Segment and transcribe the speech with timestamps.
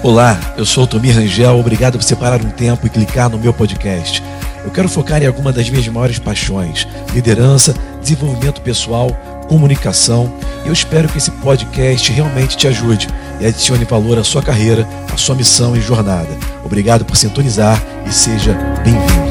[0.00, 3.52] Olá, eu sou o Tomir Rangel, obrigado por separar um tempo e clicar no meu
[3.52, 4.22] podcast.
[4.64, 9.10] Eu quero focar em alguma das minhas maiores paixões: liderança, desenvolvimento pessoal,
[9.48, 10.32] comunicação.
[10.64, 13.08] Eu espero que esse podcast realmente te ajude
[13.40, 16.30] e adicione valor à sua carreira, à sua missão e jornada.
[16.64, 18.54] Obrigado por sintonizar e seja
[18.84, 19.28] bem-vindo.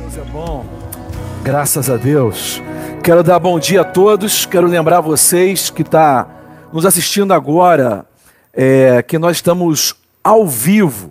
[0.00, 0.64] Deus é bom,
[1.44, 2.60] graças a Deus.
[3.08, 4.44] Quero dar bom dia a todos.
[4.44, 6.28] Quero lembrar vocês que está
[6.70, 8.04] nos assistindo agora
[8.52, 11.10] é, que nós estamos ao vivo,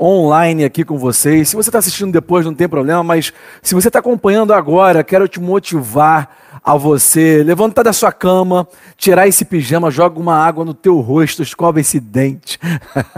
[0.00, 1.50] online aqui com vocês.
[1.50, 5.28] Se você está assistindo depois, não tem problema, mas se você está acompanhando agora, quero
[5.28, 8.66] te motivar a você levantar da sua cama,
[8.96, 12.58] tirar esse pijama, joga uma água no teu rosto, escova esse dente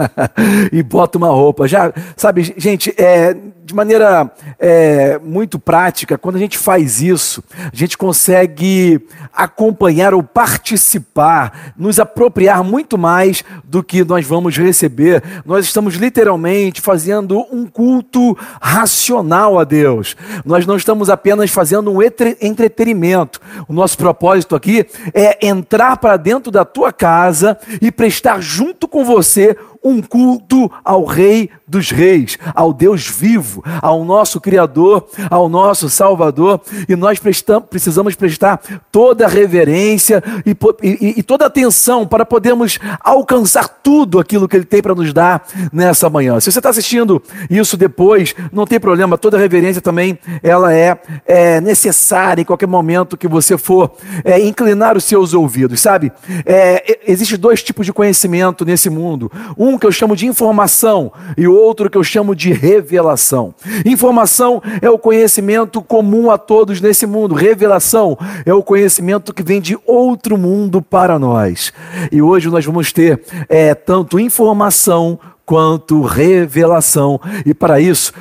[0.73, 1.65] e bota uma roupa.
[1.65, 7.75] Já, sabe, gente, é, de maneira é, muito prática, quando a gente faz isso, a
[7.75, 15.21] gente consegue acompanhar ou participar, nos apropriar muito mais do que nós vamos receber.
[15.45, 20.15] Nós estamos literalmente fazendo um culto racional a Deus.
[20.45, 23.41] Nós não estamos apenas fazendo um entretenimento.
[23.67, 29.03] O nosso propósito aqui é entrar para dentro da tua casa e prestar junto com
[29.03, 35.89] você um culto ao Rei dos Reis, ao Deus vivo, ao nosso Criador, ao nosso
[35.89, 38.61] Salvador, e nós precisamos prestar
[38.91, 44.55] toda a reverência e, e, e toda a atenção para podermos alcançar tudo aquilo que
[44.55, 46.39] Ele tem para nos dar nessa manhã.
[46.39, 51.59] Se você está assistindo isso depois, não tem problema, toda reverência também ela é, é
[51.59, 53.91] necessária em qualquer momento que você for
[54.23, 56.11] é, inclinar os seus ouvidos, sabe?
[56.45, 59.31] É, Existem dois tipos de conhecimento nesse mundo.
[59.57, 63.55] Um que eu chamo de informação e outro que eu chamo de revelação.
[63.83, 69.59] Informação é o conhecimento comum a todos nesse mundo, revelação é o conhecimento que vem
[69.59, 71.73] de outro mundo para nós.
[72.11, 78.13] E hoje nós vamos ter é, tanto informação quanto revelação, e para isso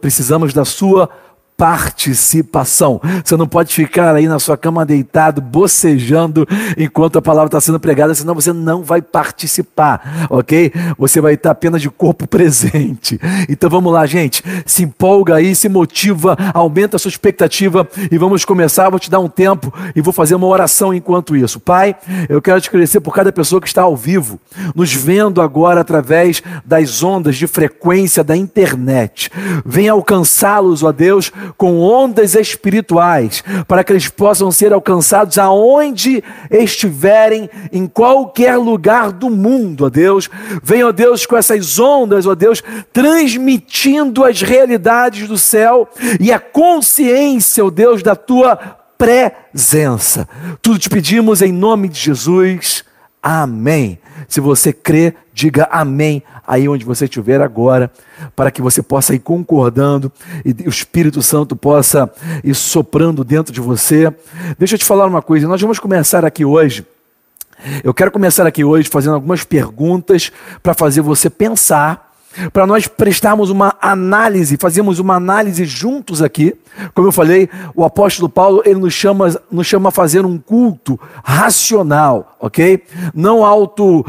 [0.00, 1.08] precisamos da sua
[1.56, 3.00] participação.
[3.24, 7.78] Você não pode ficar aí na sua cama deitado, bocejando enquanto a palavra está sendo
[7.78, 10.72] pregada, senão você não vai participar, ok?
[10.98, 13.20] Você vai estar apenas de corpo presente.
[13.48, 14.42] Então vamos lá, gente.
[14.66, 18.90] Se empolga aí, se motiva, aumenta a sua expectativa e vamos começar.
[18.90, 21.60] Vou te dar um tempo e vou fazer uma oração enquanto isso.
[21.60, 21.94] Pai,
[22.28, 24.40] eu quero te agradecer por cada pessoa que está ao vivo,
[24.74, 29.30] nos vendo agora através das ondas de frequência da internet.
[29.64, 37.48] Venha alcançá-los, ó Deus, com ondas espirituais, para que eles possam ser alcançados aonde estiverem,
[37.72, 40.28] em qualquer lugar do mundo, ó Deus.
[40.62, 42.62] Venha, ó Deus, com essas ondas, ó Deus,
[42.92, 45.88] transmitindo as realidades do céu
[46.20, 48.56] e a consciência, ó Deus, da tua
[48.98, 50.28] presença.
[50.62, 52.84] Tudo te pedimos em nome de Jesus.
[53.22, 53.98] Amém.
[54.28, 57.90] Se você crê, diga amém aí onde você estiver agora,
[58.34, 60.10] para que você possa ir concordando
[60.44, 62.10] e o Espírito Santo possa
[62.42, 64.12] ir soprando dentro de você.
[64.58, 66.86] Deixa eu te falar uma coisa, nós vamos começar aqui hoje.
[67.82, 70.30] Eu quero começar aqui hoje fazendo algumas perguntas
[70.62, 72.03] para fazer você pensar
[72.52, 76.54] para nós prestarmos uma análise, fazermos uma análise juntos aqui.
[76.94, 80.98] Como eu falei, o apóstolo Paulo ele nos chama, nos chama a fazer um culto
[81.22, 82.82] racional, ok?
[83.14, 84.04] Não auto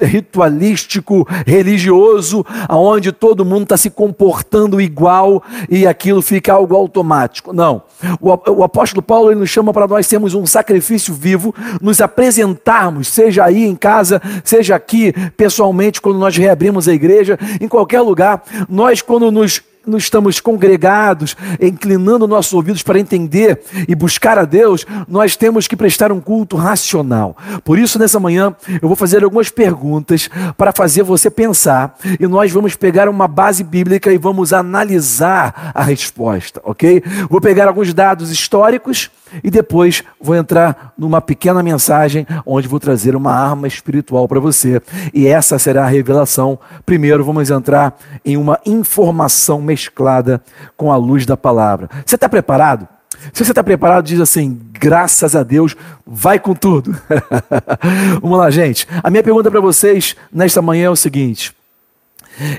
[0.00, 7.52] ritualístico, religioso, aonde todo mundo está se comportando igual e aquilo fica algo automático.
[7.52, 7.82] Não.
[8.20, 13.44] O, apóstolo Paulo ele nos chama para nós termos um sacrifício vivo, nos apresentarmos, seja
[13.44, 18.42] aí em casa, seja aqui pessoalmente, quando nós reabrimos a igreja, em qualquer lugar.
[18.68, 24.86] Nós, quando nos nos estamos congregados, inclinando nossos ouvidos para entender e buscar a Deus,
[25.08, 27.36] nós temos que prestar um culto racional.
[27.64, 32.50] Por isso, nessa manhã, eu vou fazer algumas perguntas para fazer você pensar e nós
[32.50, 37.02] vamos pegar uma base bíblica e vamos analisar a resposta, ok?
[37.28, 39.10] Vou pegar alguns dados históricos
[39.44, 44.82] e depois vou entrar numa pequena mensagem onde vou trazer uma arma espiritual para você.
[45.14, 46.58] E essa será a revelação.
[46.84, 50.42] Primeiro vamos entrar em uma informação mesclada
[50.76, 51.88] com a luz da palavra.
[52.04, 52.86] Você está preparado?
[53.32, 56.96] Se você está preparado, diz assim: graças a Deus, vai com tudo.
[58.20, 58.86] Vamos lá, gente.
[59.02, 61.54] A minha pergunta para vocês nesta manhã é o seguinte: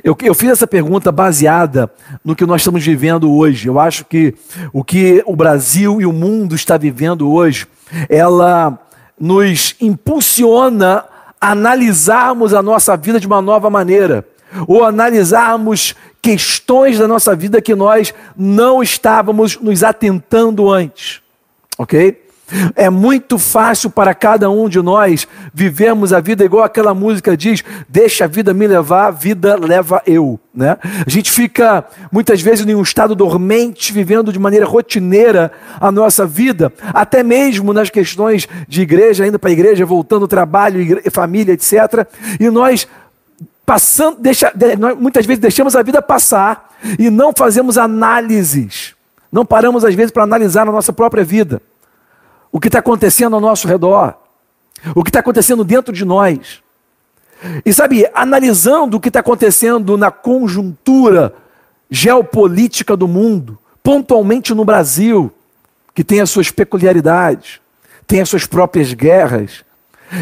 [0.03, 1.91] eu, eu, fiz essa pergunta baseada
[2.23, 3.67] no que nós estamos vivendo hoje.
[3.67, 4.35] Eu acho que
[4.71, 7.67] o que o Brasil e o mundo está vivendo hoje,
[8.07, 8.79] ela
[9.19, 11.05] nos impulsiona
[11.39, 14.23] a analisarmos a nossa vida de uma nova maneira,
[14.67, 21.21] ou analisarmos questões da nossa vida que nós não estávamos nos atentando antes.
[21.77, 22.21] Ok?
[22.75, 27.63] É muito fácil para cada um de nós vivermos a vida igual aquela música diz:
[27.87, 30.39] deixa a vida me levar, a vida leva eu.
[30.53, 30.77] Né?
[30.83, 36.25] A gente fica muitas vezes em um estado dormente, vivendo de maneira rotineira a nossa
[36.25, 41.53] vida, até mesmo nas questões de igreja, indo para a igreja, voltando ao trabalho, família,
[41.53, 42.05] etc.
[42.37, 42.85] E nós
[43.71, 44.51] passando, deixa,
[44.99, 48.95] muitas vezes deixamos a vida passar e não fazemos análises.
[49.31, 51.61] Não paramos às vezes para analisar a nossa própria vida
[52.51, 54.15] o que está acontecendo ao nosso redor,
[54.93, 56.61] o que está acontecendo dentro de nós.
[57.65, 61.33] E sabe, analisando o que está acontecendo na conjuntura
[61.89, 65.31] geopolítica do mundo, pontualmente no Brasil,
[65.95, 67.61] que tem as suas peculiaridades,
[68.05, 69.63] tem as suas próprias guerras.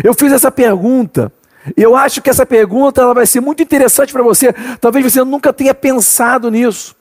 [0.03, 1.33] Eu fiz essa pergunta.
[1.75, 4.53] Eu acho que essa pergunta ela vai ser muito interessante para você.
[4.79, 6.95] Talvez você nunca tenha pensado nisso.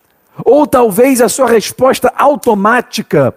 [0.45, 3.35] Ou talvez a sua resposta automática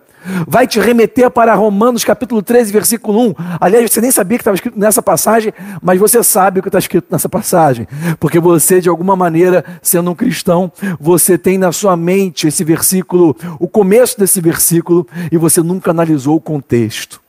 [0.47, 3.35] vai te remeter para Romanos capítulo 13, versículo 1.
[3.59, 6.79] Aliás, você nem sabia que estava escrito nessa passagem, mas você sabe o que está
[6.79, 7.87] escrito nessa passagem,
[8.19, 13.35] porque você, de alguma maneira, sendo um cristão, você tem na sua mente esse versículo,
[13.59, 17.19] o começo desse versículo, e você nunca analisou o contexto.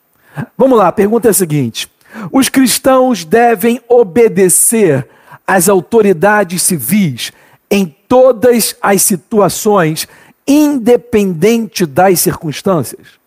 [0.56, 1.90] Vamos lá, a pergunta é a seguinte:
[2.30, 5.08] os cristãos devem obedecer
[5.46, 7.32] às autoridades civis
[7.70, 10.06] em todas as situações
[10.46, 13.20] independente das circunstâncias?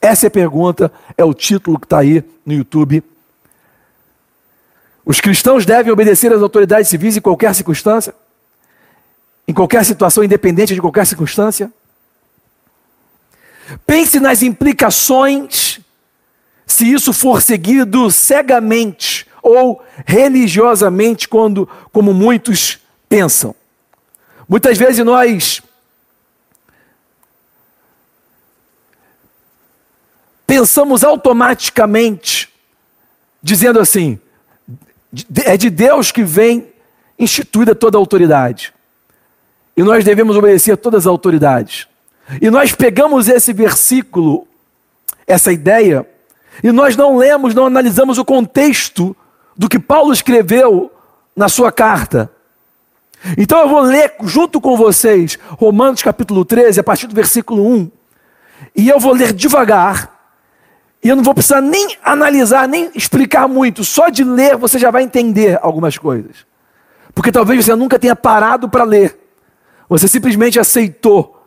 [0.00, 3.02] Essa é a pergunta, é o título que está aí no YouTube.
[5.04, 8.14] Os cristãos devem obedecer às autoridades civis em qualquer circunstância?
[9.46, 11.72] Em qualquer situação, independente de qualquer circunstância?
[13.86, 15.80] Pense nas implicações
[16.72, 22.78] se isso for seguido cegamente ou religiosamente, quando, como muitos
[23.08, 23.54] pensam.
[24.48, 25.62] Muitas vezes nós
[30.46, 32.48] pensamos automaticamente,
[33.42, 34.18] dizendo assim:
[35.44, 36.72] é de Deus que vem
[37.18, 38.72] instituída toda a autoridade.
[39.76, 41.88] E nós devemos obedecer a todas as autoridades.
[42.40, 44.46] E nós pegamos esse versículo,
[45.26, 46.06] essa ideia,
[46.62, 49.16] e nós não lemos, não analisamos o contexto
[49.56, 50.90] do que Paulo escreveu
[51.36, 52.30] na sua carta.
[53.38, 57.90] Então eu vou ler junto com vocês Romanos capítulo 13, a partir do versículo 1.
[58.74, 60.12] E eu vou ler devagar,
[61.02, 63.84] e eu não vou precisar nem analisar, nem explicar muito.
[63.84, 66.46] Só de ler você já vai entender algumas coisas.
[67.14, 69.18] Porque talvez você nunca tenha parado para ler.
[69.88, 71.44] Você simplesmente aceitou,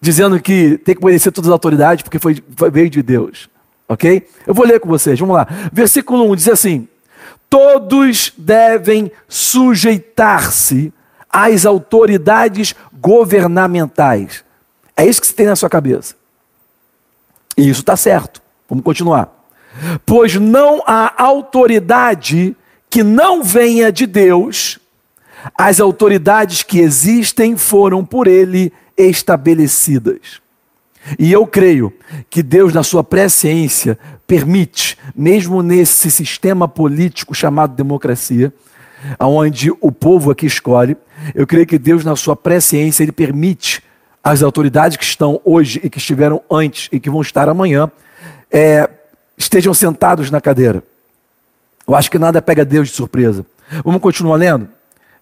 [0.00, 2.42] dizendo que tem que obedecer todas as autoridades porque foi,
[2.72, 3.48] veio de Deus.
[3.88, 4.28] Ok?
[4.46, 5.46] Eu vou ler com vocês, vamos lá.
[5.72, 6.88] Versículo 1 diz assim:
[7.48, 10.92] Todos devem sujeitar-se
[11.30, 14.44] às autoridades governamentais.
[14.96, 16.14] É isso que você tem na sua cabeça.
[17.56, 18.42] E isso está certo.
[18.68, 19.30] Vamos continuar.
[20.04, 22.56] Pois não há autoridade
[22.88, 24.78] que não venha de Deus,
[25.56, 30.40] as autoridades que existem foram por ele estabelecidas.
[31.18, 31.92] E eu creio
[32.28, 38.52] que Deus, na sua presciência, permite, mesmo nesse sistema político chamado democracia,
[39.20, 40.96] onde o povo aqui escolhe,
[41.34, 43.82] eu creio que Deus, na sua presciência, ele permite
[44.22, 47.90] as autoridades que estão hoje e que estiveram antes e que vão estar amanhã,
[48.50, 48.88] é,
[49.38, 50.82] estejam sentados na cadeira.
[51.86, 53.46] Eu acho que nada pega Deus de surpresa.
[53.84, 54.68] Vamos continuar lendo?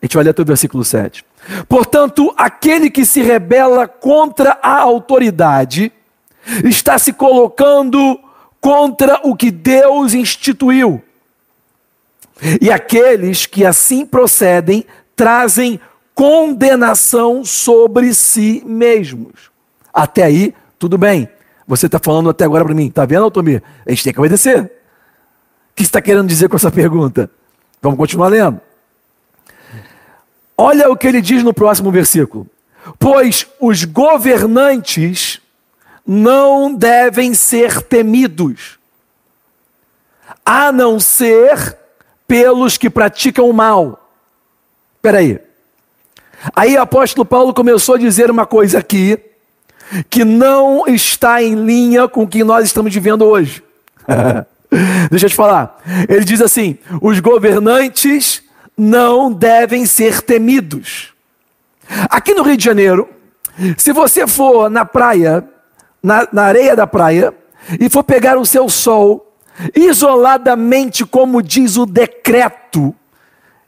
[0.00, 1.24] A gente vai ler até o versículo 7.
[1.68, 5.92] Portanto, aquele que se rebela contra a autoridade
[6.64, 8.18] está se colocando
[8.60, 11.02] contra o que Deus instituiu.
[12.60, 14.84] E aqueles que assim procedem
[15.14, 15.80] trazem
[16.14, 19.50] condenação sobre si mesmos.
[19.92, 21.28] Até aí, tudo bem.
[21.66, 23.62] Você está falando até agora para mim, está vendo, Altomir?
[23.86, 24.64] A gente tem que obedecer.
[24.64, 24.70] O
[25.74, 27.30] que está querendo dizer com essa pergunta?
[27.80, 28.60] Vamos continuar lendo.
[30.56, 32.46] Olha o que ele diz no próximo versículo.
[32.98, 35.40] Pois os governantes
[36.06, 38.78] não devem ser temidos,
[40.44, 41.76] a não ser
[42.28, 44.10] pelos que praticam o mal.
[44.96, 45.40] Espera aí.
[46.54, 49.18] Aí o apóstolo Paulo começou a dizer uma coisa aqui
[50.10, 53.62] que não está em linha com o que nós estamos vivendo hoje.
[55.10, 55.80] Deixa eu te falar.
[56.08, 58.42] Ele diz assim: os governantes
[58.76, 61.12] não devem ser temidos.
[62.10, 63.08] Aqui no Rio de Janeiro,
[63.76, 65.44] se você for na praia,
[66.02, 67.34] na, na areia da praia,
[67.80, 69.34] e for pegar o seu sol,
[69.74, 72.94] isoladamente, como diz o decreto,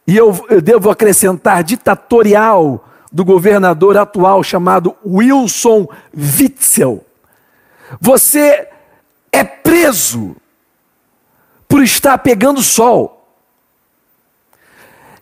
[0.06, 2.86] e eu, eu devo acrescentar ditatorial,
[3.16, 7.02] do governador atual chamado Wilson Witzel.
[7.98, 8.68] Você
[9.32, 10.36] é preso
[11.66, 13.15] por estar pegando sol.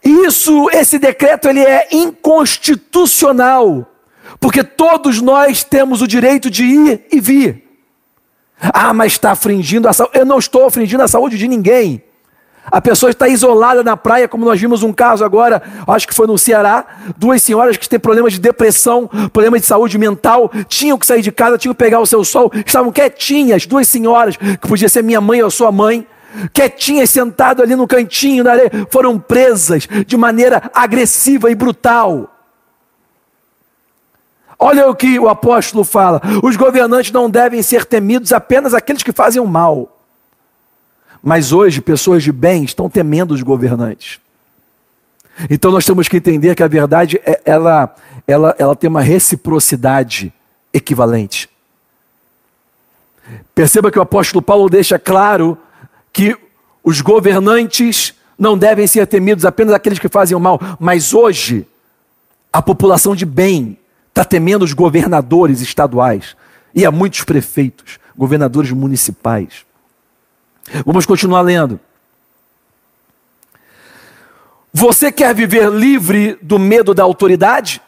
[0.04, 3.90] Isso, esse decreto, ele é inconstitucional,
[4.38, 7.64] porque todos nós temos o direito de ir e vir.
[8.60, 10.18] Ah, mas está afringindo a saúde.
[10.18, 12.02] Eu não estou afringindo a saúde de ninguém.
[12.70, 16.26] A pessoa está isolada na praia, como nós vimos um caso agora, acho que foi
[16.26, 21.06] no Ceará, duas senhoras que têm problemas de depressão, problemas de saúde mental, tinham que
[21.06, 24.88] sair de casa, tinham que pegar o seu sol, estavam quietinhas, duas senhoras, que podia
[24.88, 26.06] ser minha mãe ou sua mãe,
[26.52, 32.30] quietinhas, sentado ali no cantinho areia, foram presas de maneira agressiva e brutal.
[34.58, 39.12] Olha o que o apóstolo fala: os governantes não devem ser temidos apenas aqueles que
[39.12, 39.98] fazem o mal.
[41.22, 44.20] Mas hoje, pessoas de bem estão temendo os governantes.
[45.50, 47.94] Então nós temos que entender que a verdade é, ela,
[48.26, 50.32] ela, ela tem uma reciprocidade
[50.72, 51.48] equivalente.
[53.54, 55.58] Perceba que o apóstolo Paulo deixa claro
[56.14, 56.38] que
[56.82, 61.66] os governantes não devem ser temidos apenas aqueles que fazem o mal, mas hoje
[62.52, 63.76] a população de bem
[64.08, 66.36] está temendo os governadores estaduais
[66.72, 69.66] e há muitos prefeitos, governadores municipais.
[70.86, 71.80] Vamos continuar lendo.
[74.72, 77.82] Você quer viver livre do medo da autoridade?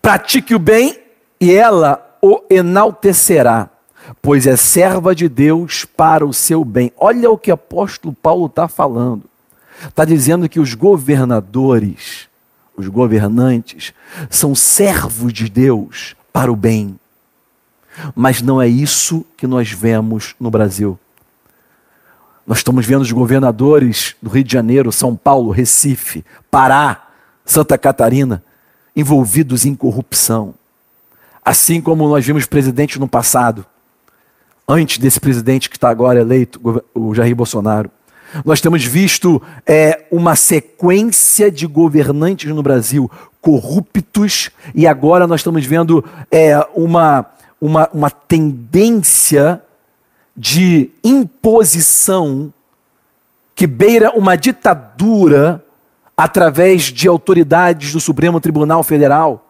[0.00, 1.00] Pratique o bem
[1.40, 3.70] e ela o enaltecerá,
[4.22, 6.92] pois é serva de Deus para o seu bem.
[6.96, 9.24] Olha o que o apóstolo Paulo está falando.
[9.86, 12.28] Está dizendo que os governadores,
[12.76, 13.92] os governantes,
[14.30, 16.98] são servos de Deus para o bem.
[18.14, 20.98] Mas não é isso que nós vemos no Brasil.
[22.46, 27.08] Nós estamos vendo os governadores do Rio de Janeiro, São Paulo, Recife, Pará,
[27.44, 28.42] Santa Catarina,
[28.94, 30.54] envolvidos em corrupção.
[31.44, 33.66] Assim como nós vimos presidente no passado,
[34.68, 36.60] antes desse presidente que está agora eleito,
[36.94, 37.90] o Jair Bolsonaro.
[38.44, 45.64] Nós temos visto é, uma sequência de governantes no Brasil corruptos e agora nós estamos
[45.64, 47.26] vendo é, uma,
[47.60, 49.62] uma, uma tendência
[50.36, 52.52] de imposição
[53.54, 55.64] que beira uma ditadura
[56.16, 59.45] através de autoridades do Supremo Tribunal Federal,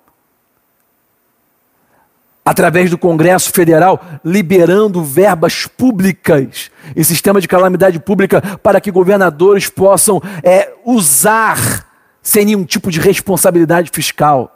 [2.47, 9.69] através do Congresso Federal, liberando verbas públicas em sistema de calamidade pública para que governadores
[9.69, 11.85] possam é, usar
[12.23, 14.53] sem nenhum tipo de responsabilidade fiscal.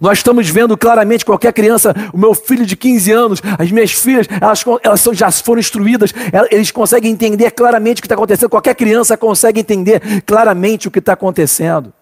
[0.00, 4.28] Nós estamos vendo claramente qualquer criança, o meu filho de 15 anos, as minhas filhas,
[4.40, 6.14] elas, elas são, já foram instruídas,
[6.52, 8.48] eles conseguem entender claramente o que está acontecendo.
[8.48, 11.92] Qualquer criança consegue entender claramente o que está acontecendo.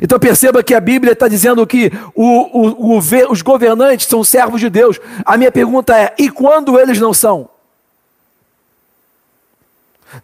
[0.00, 2.98] Então perceba que a Bíblia está dizendo que o, o, o,
[3.30, 4.98] os governantes são servos de Deus.
[5.24, 7.48] A minha pergunta é: e quando eles não são?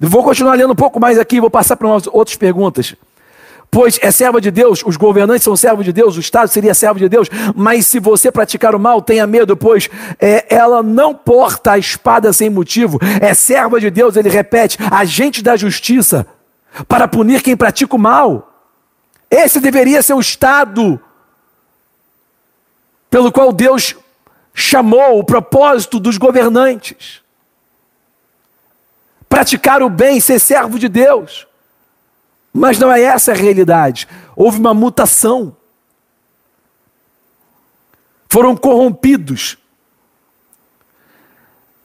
[0.00, 2.94] Vou continuar lendo um pouco mais aqui, vou passar para outras perguntas
[3.70, 6.98] pois é servo de Deus, os governantes são servos de Deus, o Estado seria servo
[6.98, 11.72] de Deus, mas se você praticar o mal, tenha medo, pois é, ela não porta
[11.72, 16.26] a espada sem motivo, é serva de Deus, ele repete, agente da justiça,
[16.86, 18.47] para punir quem pratica o mal.
[19.30, 21.00] Esse deveria ser o Estado
[23.10, 23.94] pelo qual Deus
[24.54, 27.22] chamou o propósito dos governantes.
[29.28, 31.46] Praticar o bem, ser servo de Deus.
[32.52, 34.08] Mas não é essa a realidade.
[34.34, 35.56] Houve uma mutação.
[38.28, 39.56] Foram corrompidos.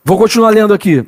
[0.04, 1.08] Vou continuar lendo aqui.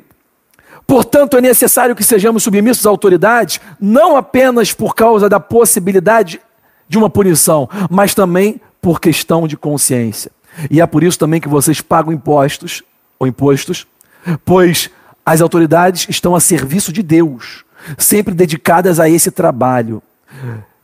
[0.86, 6.40] Portanto, é necessário que sejamos submissos à autoridade, não apenas por causa da possibilidade
[6.88, 10.30] de uma punição, mas também por questão de consciência.
[10.70, 12.82] E é por isso também que vocês pagam impostos,
[13.18, 13.86] ou impostos,
[14.44, 14.90] pois
[15.24, 17.64] as autoridades estão a serviço de Deus
[17.98, 20.02] sempre dedicadas a esse trabalho.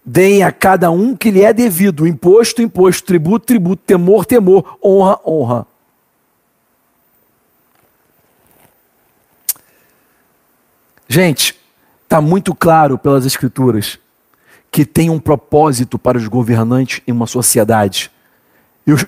[0.04, 5.18] Deem a cada um que lhe é devido, imposto, imposto, tributo, tributo, temor, temor, honra,
[5.24, 5.66] honra.
[11.12, 11.54] Gente,
[12.04, 13.98] está muito claro pelas Escrituras
[14.70, 18.10] que tem um propósito para os governantes em uma sociedade.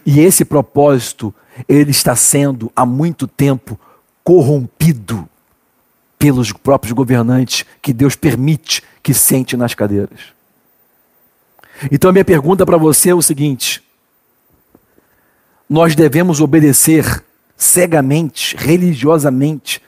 [0.04, 1.34] E esse propósito,
[1.66, 3.80] ele está sendo há muito tempo
[4.22, 5.26] corrompido
[6.18, 10.20] pelos próprios governantes que Deus permite que sente nas cadeiras.
[11.90, 13.82] Então a minha pergunta para você é o seguinte:
[15.66, 17.24] nós devemos obedecer
[17.56, 19.80] cegamente, religiosamente,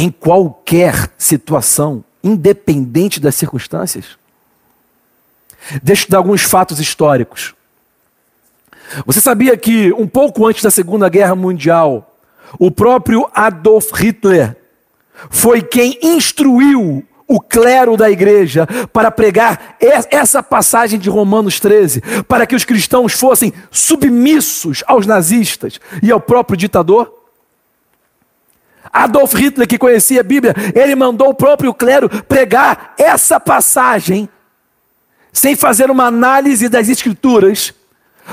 [0.00, 4.16] em qualquer situação, independente das circunstâncias?
[5.82, 7.54] Deixa eu dar alguns fatos históricos.
[9.04, 12.16] Você sabia que um pouco antes da Segunda Guerra Mundial,
[12.58, 14.56] o próprio Adolf Hitler
[15.28, 19.76] foi quem instruiu o clero da igreja para pregar
[20.10, 26.20] essa passagem de Romanos 13, para que os cristãos fossem submissos aos nazistas e ao
[26.20, 27.19] próprio ditador?
[28.92, 34.28] Adolf Hitler, que conhecia a Bíblia, ele mandou o próprio clero pregar essa passagem,
[35.32, 37.72] sem fazer uma análise das Escrituras,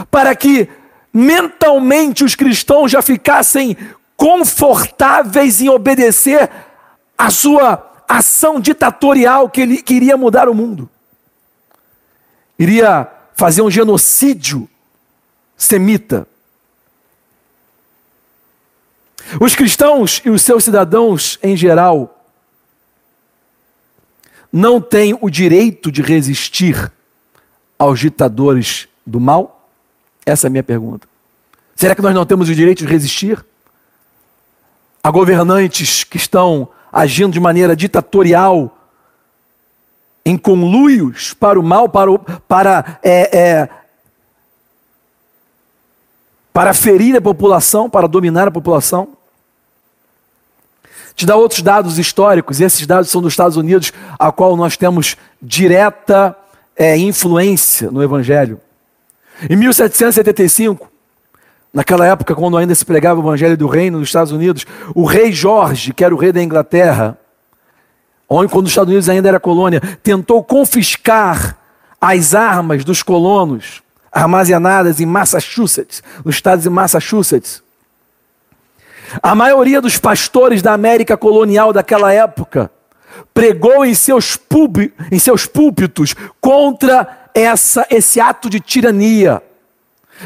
[0.10, 0.68] para que
[1.14, 3.78] mentalmente os cristãos já ficassem
[4.16, 6.50] confortáveis em obedecer
[7.18, 10.90] a sua ação ditatorial que ele queria mudar o mundo.
[12.58, 14.68] Iria fazer um genocídio
[15.56, 16.28] semita.
[19.40, 22.14] Os cristãos e os seus cidadãos em geral
[24.52, 26.92] não têm o direito de resistir
[27.78, 29.70] aos ditadores do mal?
[30.26, 31.08] Essa é a minha pergunta.
[31.76, 33.46] Será que nós não temos o direito de resistir
[35.04, 38.78] a governantes que estão agindo de maneira ditatorial,
[40.26, 43.70] em conluios para o mal, para, o, para, é, é,
[46.52, 49.17] para ferir a população, para dominar a população.
[51.18, 54.78] Te dá outros dados históricos, e esses dados são dos Estados Unidos, a qual nós
[54.78, 56.34] temos direta
[56.78, 58.62] é, influência no Evangelho.
[59.50, 60.90] Em 1775,
[61.74, 65.32] Naquela época, quando ainda se pregava o Evangelho do Reino nos Estados Unidos, o rei
[65.32, 67.16] Jorge, que era o rei da Inglaterra,
[68.28, 71.56] onde, quando os Estados Unidos ainda era colônia, tentou confiscar
[72.02, 77.62] as armas dos colonos armazenadas em Massachusetts, nos estados de Massachusetts.
[79.22, 82.72] A maioria dos pastores da América colonial daquela época
[83.34, 89.42] pregou em seus, pub, em seus púlpitos contra essa, esse ato de tirania.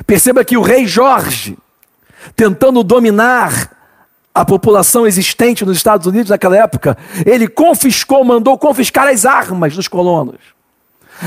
[0.05, 1.57] Perceba que o rei Jorge,
[2.35, 3.77] tentando dominar
[4.33, 9.87] a população existente nos Estados Unidos naquela época, ele confiscou, mandou confiscar as armas dos
[9.87, 10.39] colonos.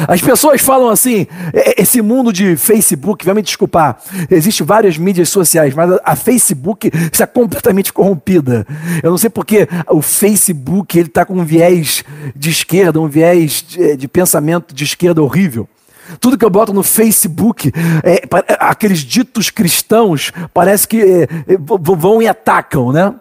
[0.09, 1.27] As pessoas falam assim,
[1.77, 3.99] esse mundo de Facebook, vai me desculpar,
[4.31, 8.67] existem várias mídias sociais, mas a Facebook está completamente corrompida.
[9.03, 12.05] Eu não sei porque o Facebook ele está com um viés
[12.35, 15.69] de esquerda, um viés de, de pensamento de esquerda horrível.
[16.21, 18.23] Tudo que eu boto no Facebook, é,
[18.61, 21.29] aqueles ditos cristãos, parece que é, é
[21.59, 23.15] vão e atacam, né?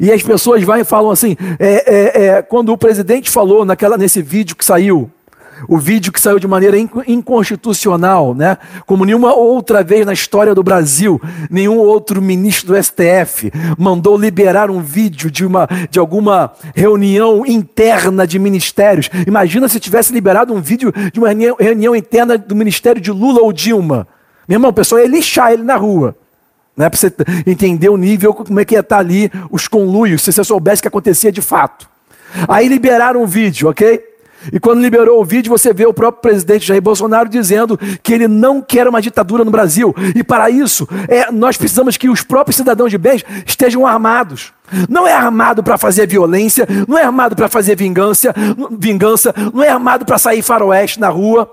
[0.00, 3.96] E as pessoas vão e falam assim: é, é, é, quando o presidente falou naquela,
[3.96, 5.10] nesse vídeo que saiu,
[5.68, 8.58] o vídeo que saiu de maneira inconstitucional, né?
[8.84, 14.70] Como nenhuma outra vez na história do Brasil, nenhum outro ministro do STF mandou liberar
[14.70, 19.08] um vídeo de, uma, de alguma reunião interna de ministérios.
[19.26, 23.52] Imagina se tivesse liberado um vídeo de uma reunião, interna do ministério de Lula ou
[23.52, 24.06] Dilma.
[24.46, 26.16] Meu irmão, o pessoal ia lixar ele na rua.
[26.76, 27.10] Né, para você
[27.46, 30.82] entender o nível, como é que ia estar ali os conluios, se você soubesse o
[30.82, 31.88] que acontecia de fato.
[32.46, 34.15] Aí liberaram um vídeo, ok?
[34.52, 38.28] E quando liberou o vídeo, você vê o próprio presidente Jair Bolsonaro dizendo que ele
[38.28, 39.94] não quer uma ditadura no Brasil.
[40.14, 44.52] E para isso, é, nós precisamos que os próprios cidadãos de bens estejam armados.
[44.88, 48.34] Não é armado para fazer violência, não é armado para fazer vingança,
[48.72, 51.50] vingança, não é armado para sair faroeste na rua.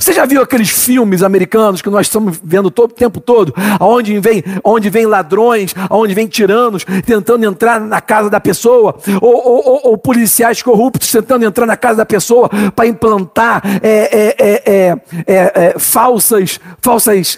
[0.00, 4.20] Você já viu aqueles filmes americanos que nós estamos vendo todo o tempo todo, onde
[4.20, 9.80] vem, onde vem ladrões, onde vem tiranos tentando entrar na casa da pessoa, ou, ou,
[9.88, 16.60] ou policiais corruptos tentando entrar na casa da pessoa para implantar é, é, é, falsas,
[16.80, 17.36] falsas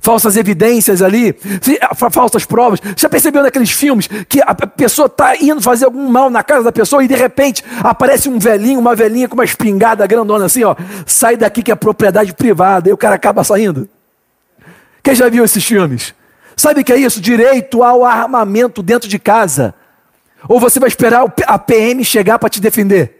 [0.00, 1.34] falsas evidências ali,
[2.10, 2.80] falsas provas.
[2.96, 6.72] Já percebeu naqueles filmes que a pessoa está indo fazer algum mal na casa da
[6.72, 10.74] pessoa e de repente aparece um velhinho, uma velhinha com uma espingarda grandona assim, ó,
[11.06, 13.88] sai daqui que é propriedade privada e o cara acaba saindo?
[15.02, 16.14] Quem já viu esses filmes?
[16.56, 17.20] Sabe o que é isso?
[17.20, 19.74] Direito ao armamento dentro de casa.
[20.48, 23.17] Ou você vai esperar a PM chegar para te defender?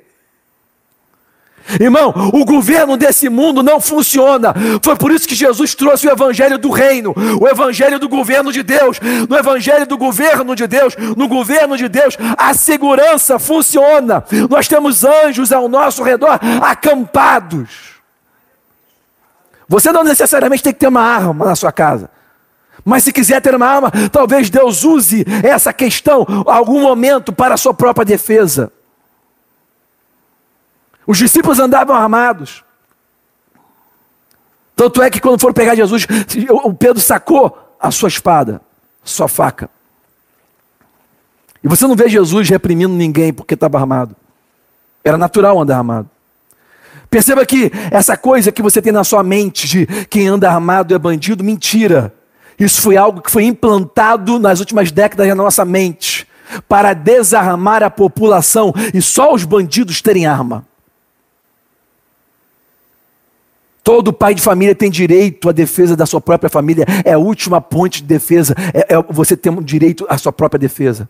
[1.80, 4.54] Irmão, o governo desse mundo não funciona.
[4.82, 8.62] Foi por isso que Jesus trouxe o evangelho do reino, o evangelho do governo de
[8.62, 8.98] Deus.
[9.28, 14.24] No evangelho do governo de Deus, no governo de Deus, a segurança funciona.
[14.48, 17.98] Nós temos anjos ao nosso redor acampados.
[19.68, 22.10] Você não necessariamente tem que ter uma arma na sua casa.
[22.84, 27.58] Mas se quiser ter uma arma, talvez Deus use essa questão algum momento para a
[27.58, 28.72] sua própria defesa.
[31.08, 32.62] Os discípulos andavam armados.
[34.76, 36.06] Tanto é que quando foram pegar Jesus,
[36.50, 38.60] o Pedro sacou a sua espada,
[39.02, 39.70] sua faca.
[41.64, 44.14] E você não vê Jesus reprimindo ninguém porque estava armado.
[45.02, 46.10] Era natural andar armado.
[47.08, 50.98] Perceba que essa coisa que você tem na sua mente de quem anda armado é
[50.98, 52.14] bandido, mentira.
[52.58, 56.28] Isso foi algo que foi implantado nas últimas décadas na nossa mente
[56.68, 60.67] para desarmar a população e só os bandidos terem arma.
[63.88, 66.84] Todo pai de família tem direito à defesa da sua própria família.
[67.06, 68.54] É a última ponte de defesa.
[68.74, 71.08] É, é você ter um direito à sua própria defesa.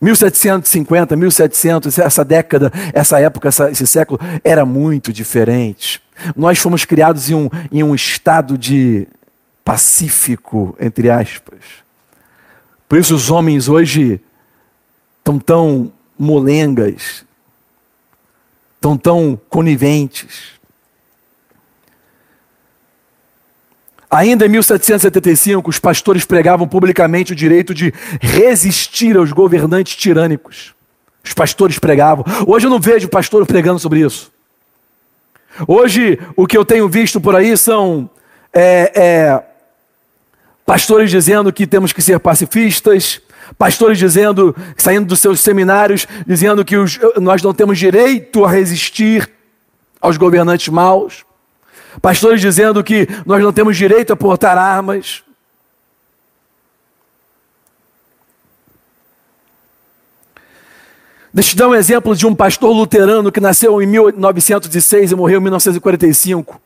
[0.00, 6.02] 1750, 1700, essa década, essa época, essa, esse século era muito diferente.
[6.34, 9.06] Nós fomos criados em um, em um estado de
[9.64, 11.60] pacífico, entre aspas.
[12.88, 14.20] Por isso os homens hoje
[15.20, 17.24] estão tão molengas,
[18.74, 20.60] estão tão coniventes.
[24.12, 30.74] Ainda em 1775, os pastores pregavam publicamente o direito de resistir aos governantes tirânicos.
[31.24, 32.22] Os pastores pregavam.
[32.46, 34.30] Hoje eu não vejo pastor pregando sobre isso.
[35.66, 38.10] Hoje o que eu tenho visto por aí são
[38.52, 39.42] é, é,
[40.66, 43.18] pastores dizendo que temos que ser pacifistas,
[43.56, 49.30] pastores dizendo, saindo dos seus seminários, dizendo que os, nós não temos direito a resistir
[50.02, 51.24] aos governantes maus.
[52.00, 55.22] Pastores dizendo que nós não temos direito a portar armas.
[61.34, 65.38] Deixa eu dar um exemplo de um pastor luterano que nasceu em 1906 e morreu
[65.38, 66.60] em 1945.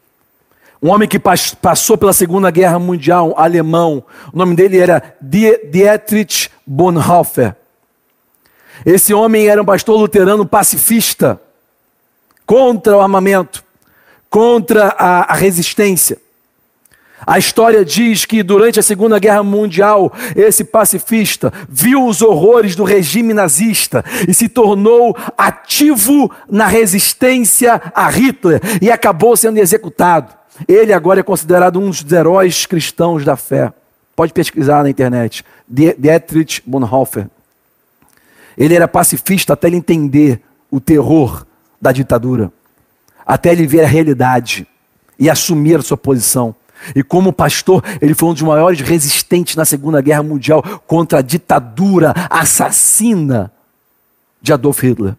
[0.82, 4.04] Um homem que passou pela Segunda Guerra Mundial, alemão.
[4.32, 7.54] O nome dele era Dietrich Bonhoeffer.
[8.84, 11.40] Esse homem era um pastor luterano pacifista,
[12.44, 13.64] contra o armamento
[14.36, 16.18] contra a, a resistência.
[17.26, 22.84] A história diz que durante a Segunda Guerra Mundial, esse pacifista viu os horrores do
[22.84, 30.34] regime nazista e se tornou ativo na resistência a Hitler e acabou sendo executado.
[30.68, 33.72] Ele agora é considerado um dos heróis cristãos da fé.
[34.14, 35.42] Pode pesquisar na internet.
[35.66, 37.26] Dietrich Bonhoeffer.
[38.58, 41.46] Ele era pacifista até ele entender o terror
[41.80, 42.52] da ditadura
[43.26, 44.66] até ele ver a realidade
[45.18, 46.54] e assumir a sua posição.
[46.94, 51.22] E como pastor, ele foi um dos maiores resistentes na Segunda Guerra Mundial contra a
[51.22, 53.50] ditadura assassina
[54.40, 55.16] de Adolf Hitler.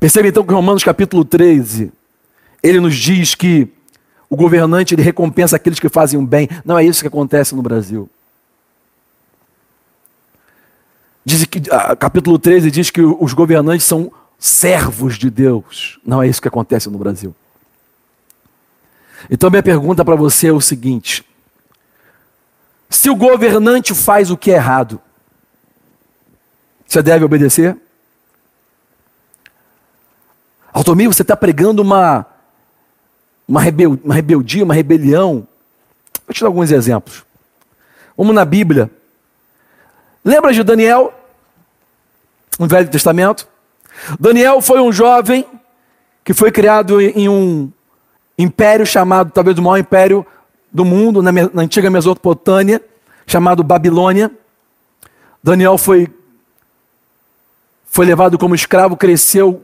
[0.00, 1.92] Percebe então que Romanos capítulo 13,
[2.62, 3.68] ele nos diz que
[4.30, 6.48] o governante ele recompensa aqueles que fazem o bem.
[6.64, 8.08] Não é isso que acontece no Brasil.
[11.24, 11.60] Diz que,
[11.98, 14.12] capítulo 13 diz que os governantes são
[14.44, 15.98] servos de Deus.
[16.04, 17.34] Não é isso que acontece no Brasil.
[19.30, 21.24] Então, minha pergunta para você é o seguinte:
[22.90, 25.00] se o governante faz o que é errado,
[26.86, 27.74] você deve obedecer?
[30.74, 32.26] Altomir, você está pregando uma,
[33.48, 35.48] uma, rebel, uma rebeldia, uma rebelião.
[36.26, 37.24] Vou te dar alguns exemplos.
[38.14, 38.90] Vamos na Bíblia.
[40.22, 41.14] Lembra de Daniel,
[42.58, 43.53] no Velho Testamento?
[44.18, 45.46] Daniel foi um jovem
[46.22, 47.70] que foi criado em um
[48.38, 50.26] império chamado, talvez o maior império
[50.72, 52.82] do mundo, na, na antiga Mesopotâmia,
[53.26, 54.30] chamado Babilônia.
[55.42, 56.08] Daniel foi,
[57.84, 59.62] foi levado como escravo, cresceu,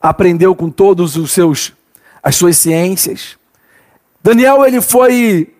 [0.00, 1.72] aprendeu com todos os seus
[2.22, 3.38] as suas ciências.
[4.22, 5.54] Daniel ele foi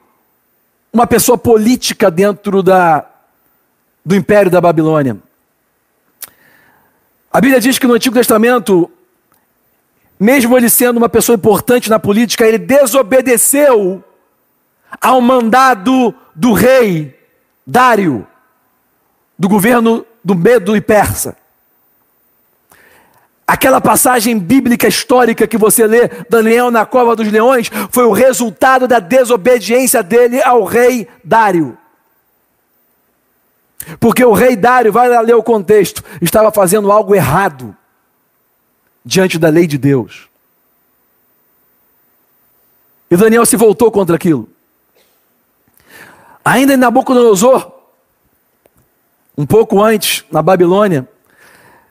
[0.92, 3.06] uma pessoa política dentro da,
[4.04, 5.16] do império da Babilônia.
[7.32, 8.90] A Bíblia diz que no Antigo Testamento,
[10.18, 14.02] mesmo ele sendo uma pessoa importante na política, ele desobedeceu
[15.00, 17.16] ao mandado do rei
[17.64, 18.26] Dário,
[19.38, 21.36] do governo do Medo e Persa.
[23.46, 28.88] Aquela passagem bíblica histórica que você lê, Daniel na cova dos leões, foi o resultado
[28.88, 31.78] da desobediência dele ao rei Dário.
[33.98, 37.76] Porque o rei Dário, vai lá ler o contexto, estava fazendo algo errado
[39.04, 40.28] diante da lei de Deus.
[43.10, 44.48] E Daniel se voltou contra aquilo.
[46.44, 47.72] Ainda em Nabucodonosor,
[49.36, 51.08] um pouco antes, na Babilônia,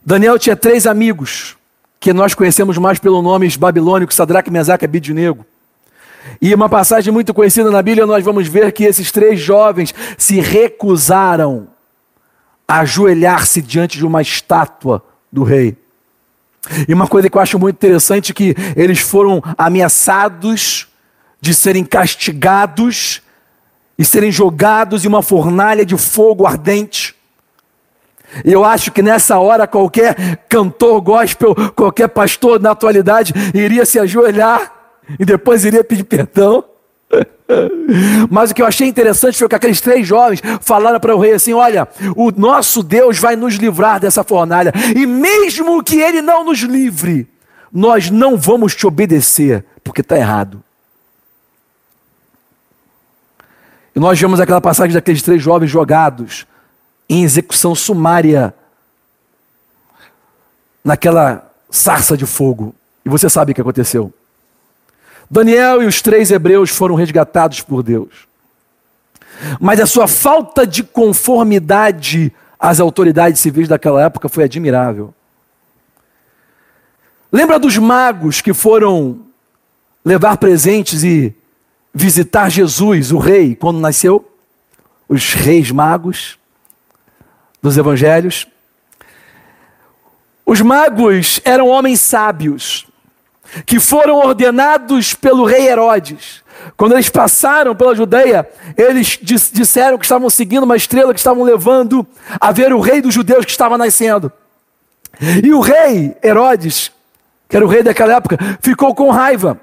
[0.06, 1.58] Daniel tinha três amigos,
[2.00, 5.46] que nós conhecemos mais pelo nome babilônico, Sadraque, Mesaque e Abidnego.
[6.42, 10.40] E uma passagem muito conhecida na Bíblia, nós vamos ver que esses três jovens se
[10.40, 11.68] recusaram
[12.70, 15.76] ajoelhar-se diante de uma estátua do rei.
[16.88, 20.88] E uma coisa que eu acho muito interessante é que eles foram ameaçados
[21.42, 23.24] de serem castigados
[23.98, 27.16] e serem jogados em uma fornalha de fogo ardente.
[28.46, 34.72] Eu acho que nessa hora qualquer cantor gospel, qualquer pastor na atualidade iria se ajoelhar
[35.20, 36.64] e depois iria pedir perdão.
[38.30, 41.34] Mas o que eu achei interessante foi que aqueles três jovens falaram para o rei
[41.34, 46.44] assim: Olha, o nosso Deus vai nos livrar dessa fornalha, e mesmo que ele não
[46.44, 47.28] nos livre,
[47.72, 50.64] nós não vamos te obedecer, porque está errado.
[53.96, 56.46] E nós vemos aquela passagem daqueles três jovens jogados
[57.10, 58.54] em execução sumária
[60.84, 62.76] naquela sarça de fogo.
[63.04, 64.14] E você sabe o que aconteceu.
[65.30, 68.28] Daniel e os três hebreus foram resgatados por Deus.
[69.60, 75.14] Mas a sua falta de conformidade às autoridades civis daquela época foi admirável.
[77.32, 79.22] Lembra dos magos que foram
[80.04, 81.34] levar presentes e
[81.94, 84.26] visitar Jesus, o rei, quando nasceu?
[85.08, 86.40] Os reis magos
[87.62, 88.48] dos evangelhos.
[90.46, 92.89] Os magos eram homens sábios
[93.66, 96.44] que foram ordenados pelo rei Herodes.
[96.76, 99.20] Quando eles passaram pela Judeia, eles
[99.52, 102.06] disseram que estavam seguindo uma estrela, que estavam levando
[102.40, 104.32] a ver o rei dos judeus que estava nascendo.
[105.44, 106.92] E o rei Herodes,
[107.48, 109.60] que era o rei daquela época, ficou com raiva.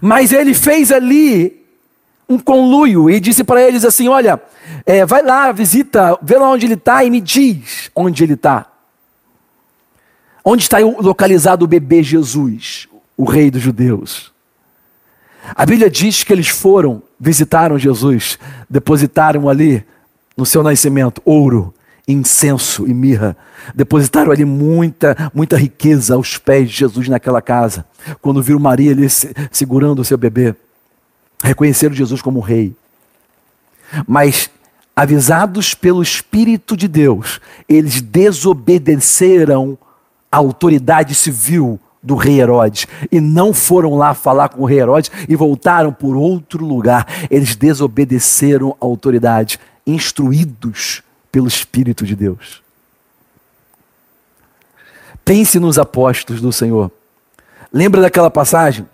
[0.00, 1.64] Mas ele fez ali
[2.28, 4.40] um conluio e disse para eles assim: Olha,
[4.84, 8.66] é, vai lá, visita, vê lá onde ele está e me diz onde ele está.
[10.48, 14.32] Onde está localizado o bebê Jesus, o rei dos judeus?
[15.56, 18.38] A Bíblia diz que eles foram, visitaram Jesus,
[18.70, 19.84] depositaram ali
[20.36, 21.74] no seu nascimento ouro,
[22.06, 23.36] incenso e mirra.
[23.74, 27.84] Depositaram ali muita, muita riqueza aos pés de Jesus naquela casa.
[28.22, 29.08] Quando viram Maria ali
[29.50, 30.54] segurando o seu bebê,
[31.42, 32.72] reconheceram Jesus como rei.
[34.06, 34.48] Mas
[34.94, 39.76] avisados pelo Espírito de Deus, eles desobedeceram
[40.30, 45.10] a autoridade civil do rei Herodes e não foram lá falar com o rei Herodes
[45.28, 47.06] e voltaram por outro lugar.
[47.30, 52.62] Eles desobedeceram a autoridade, instruídos pelo Espírito de Deus.
[55.24, 56.90] Pense nos apóstolos do Senhor.
[57.72, 58.86] Lembra daquela passagem?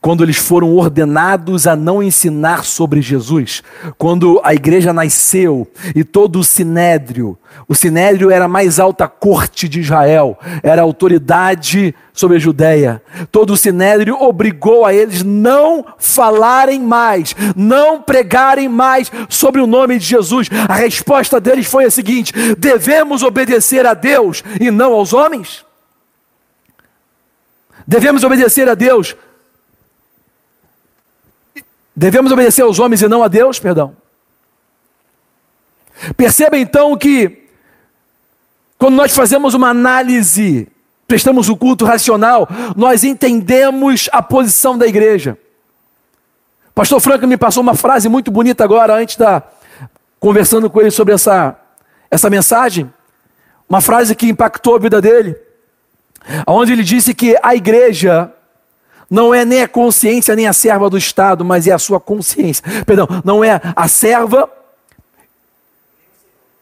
[0.00, 3.62] Quando eles foram ordenados a não ensinar sobre Jesus,
[3.96, 9.68] quando a igreja nasceu e todo o sinédrio, o sinédrio era a mais alta corte
[9.68, 13.02] de Israel, era autoridade sobre a Judéia.
[13.30, 19.98] Todo o sinédrio obrigou a eles não falarem mais, não pregarem mais sobre o nome
[19.98, 20.48] de Jesus.
[20.68, 25.66] A resposta deles foi a seguinte: devemos obedecer a Deus e não aos homens?
[27.86, 29.16] Devemos obedecer a Deus
[31.98, 33.96] Devemos obedecer aos homens e não a Deus, perdão.
[36.16, 37.48] Perceba então que,
[38.78, 40.68] quando nós fazemos uma análise,
[41.08, 45.36] prestamos o culto racional, nós entendemos a posição da igreja.
[46.72, 49.42] Pastor Franco me passou uma frase muito bonita agora, antes da.
[50.20, 51.56] conversando com ele sobre essa,
[52.08, 52.88] essa mensagem.
[53.68, 55.36] Uma frase que impactou a vida dele.
[56.46, 58.32] Onde ele disse que a igreja
[59.10, 62.64] não é nem a consciência nem a serva do Estado, mas é a sua consciência.
[62.84, 64.50] Perdão, não é a serva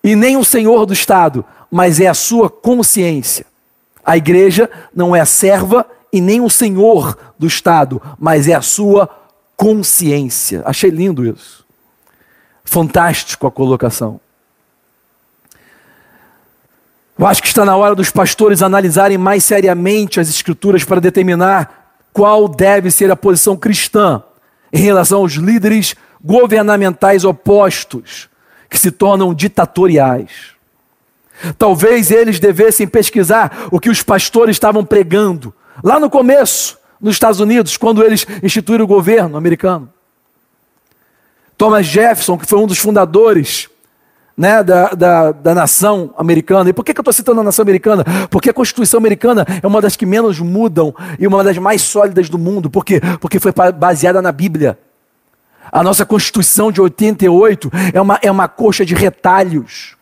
[0.02, 3.44] e nem o senhor do Estado, mas é a sua consciência.
[4.04, 8.62] A igreja não é a serva e nem o senhor do Estado, mas é a
[8.62, 9.08] sua
[9.56, 10.62] consciência.
[10.64, 11.66] Achei lindo isso.
[12.64, 14.20] Fantástico a colocação.
[17.18, 21.85] Eu acho que está na hora dos pastores analisarem mais seriamente as Escrituras para determinar
[22.16, 24.22] qual deve ser a posição cristã
[24.72, 28.30] em relação aos líderes governamentais opostos,
[28.70, 30.54] que se tornam ditatoriais.
[31.58, 35.52] Talvez eles devessem pesquisar o que os pastores estavam pregando
[35.84, 39.92] lá no começo, nos Estados Unidos, quando eles instituíram o governo americano.
[41.58, 43.68] Thomas Jefferson, que foi um dos fundadores
[44.36, 46.68] né, da, da, da, nação americana.
[46.68, 48.04] E por que, que eu estou citando a nação americana?
[48.30, 52.28] Porque a Constituição americana é uma das que menos mudam e uma das mais sólidas
[52.28, 52.68] do mundo.
[52.68, 53.00] Por quê?
[53.20, 54.78] Porque foi baseada na Bíblia.
[55.72, 59.96] A nossa Constituição de 88 é uma, é uma coxa de retalhos.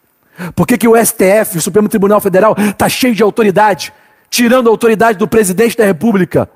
[0.54, 3.92] Por que, que o STF, o Supremo Tribunal Federal, está cheio de autoridade,
[4.28, 6.50] tirando a autoridade do presidente da República?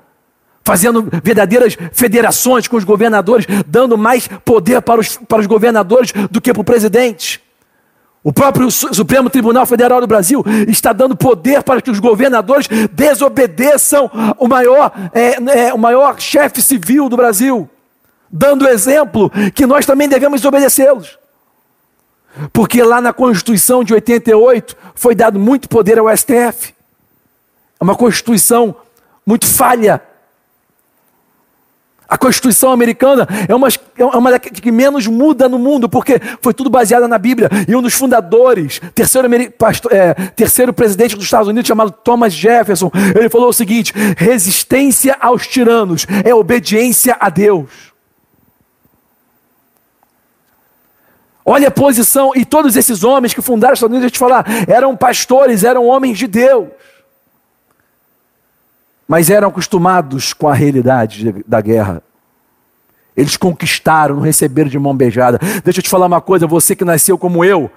[0.61, 6.39] fazendo verdadeiras federações com os governadores, dando mais poder para os, para os governadores do
[6.39, 7.41] que para o presidente.
[8.21, 14.11] O próprio Supremo Tribunal Federal do Brasil está dando poder para que os governadores desobedeçam
[14.37, 17.69] o maior, é, é, o maior chefe civil do Brasil,
[18.29, 21.17] dando exemplo que nós também devemos obedecê-los.
[22.51, 26.73] Porque lá na Constituição de 88 foi dado muito poder ao STF.
[27.79, 28.75] É uma Constituição
[29.25, 30.01] muito falha.
[32.09, 36.67] A Constituição americana é uma, é uma que menos muda no mundo, porque foi tudo
[36.67, 37.49] baseado na Bíblia.
[37.67, 42.91] E um dos fundadores, terceiro, pastor, é, terceiro presidente dos Estados Unidos, chamado Thomas Jefferson,
[43.15, 47.69] ele falou o seguinte: resistência aos tiranos é obediência a Deus.
[51.45, 54.45] Olha a posição, e todos esses homens que fundaram os Estados Unidos, a gente falar,
[54.67, 56.69] eram pastores, eram homens de Deus.
[59.09, 62.03] Mas eram acostumados com a realidade da guerra.
[63.17, 65.39] Eles conquistaram, não receberam de mão beijada.
[65.63, 67.71] Deixa eu te falar uma coisa, você que nasceu como eu,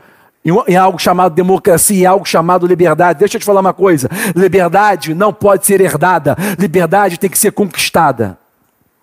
[0.45, 3.21] em algo chamado democracia, em algo chamado liberdade.
[3.21, 7.53] Deixa eu te falar uma coisa: liberdade não pode ser herdada, liberdade tem que ser
[7.53, 8.37] conquistada.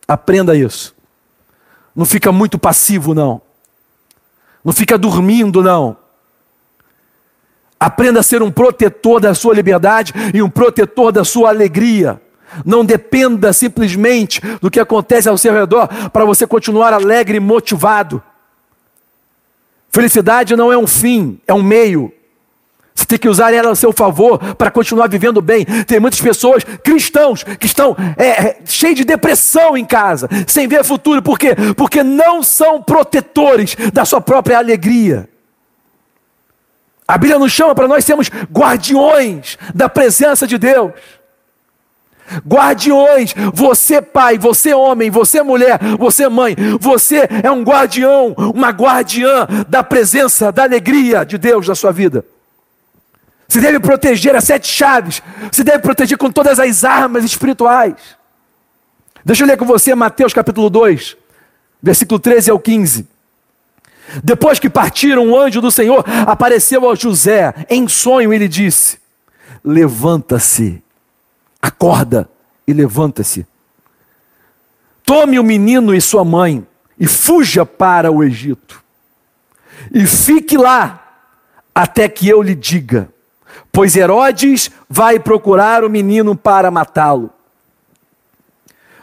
[0.08, 0.96] Aprenda isso.
[1.96, 3.42] Não fica muito passivo, não.
[4.64, 5.98] Não fica dormindo, não.
[7.80, 12.22] Aprenda a ser um protetor da sua liberdade e um protetor da sua alegria.
[12.66, 18.22] Não dependa simplesmente do que acontece ao seu redor para você continuar alegre e motivado.
[19.92, 22.12] Felicidade não é um fim, é um meio.
[22.94, 25.64] Você tem que usar ela a seu favor para continuar vivendo bem.
[25.88, 30.84] Tem muitas pessoas, cristãos, que estão é, é, cheios de depressão em casa, sem ver
[30.84, 31.22] futuro.
[31.22, 31.56] Por quê?
[31.78, 35.30] Porque não são protetores da sua própria alegria.
[37.10, 40.92] A Bíblia nos chama para nós sermos guardiões da presença de Deus.
[42.48, 49.48] Guardiões, você pai, você homem, você mulher, você mãe, você é um guardião, uma guardiã
[49.68, 52.24] da presença, da alegria de Deus na sua vida.
[53.48, 55.24] Você deve proteger as sete chaves.
[55.52, 57.96] Você deve proteger com todas as armas espirituais.
[59.26, 61.18] Deixa eu ler com você Mateus capítulo 2,
[61.82, 63.19] versículo 13 ao 15.
[64.24, 69.00] Depois que partiram, o anjo do Senhor apareceu ao José em sonho e lhe disse:
[69.64, 70.82] Levanta-se,
[71.62, 72.30] acorda
[72.68, 73.46] e levanta-se.
[75.04, 76.66] Tome o menino e sua mãe
[77.00, 78.84] e fuja para o Egito.
[79.92, 81.06] E fique lá
[81.74, 83.10] até que eu lhe diga
[83.72, 87.30] pois Herodes vai procurar o menino para matá-lo.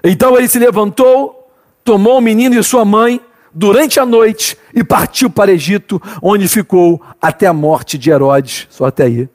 [0.02, 1.50] Então ele se levantou,
[1.84, 3.20] tomou o menino e sua mãe
[3.56, 8.68] durante a noite e partiu para Egito, onde ficou até a morte de Herodes.
[8.70, 9.28] Só até aí.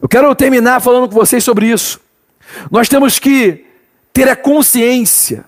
[0.00, 1.98] Eu quero terminar falando com vocês sobre isso.
[2.70, 3.64] Nós temos que
[4.12, 5.46] ter a consciência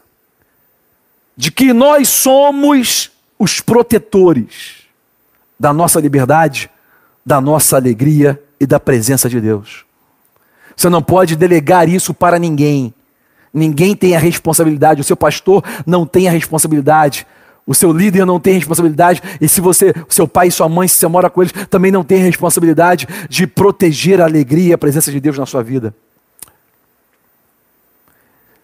[1.36, 4.88] de que nós somos os protetores
[5.60, 6.70] da nossa liberdade
[7.28, 9.84] da nossa alegria e da presença de Deus.
[10.74, 12.94] Você não pode delegar isso para ninguém.
[13.58, 17.26] Ninguém tem a responsabilidade, o seu pastor não tem a responsabilidade,
[17.66, 20.94] o seu líder não tem responsabilidade, e se você, seu pai e sua mãe, se
[20.94, 24.78] você mora com eles, também não tem a responsabilidade de proteger a alegria e a
[24.78, 25.94] presença de Deus na sua vida.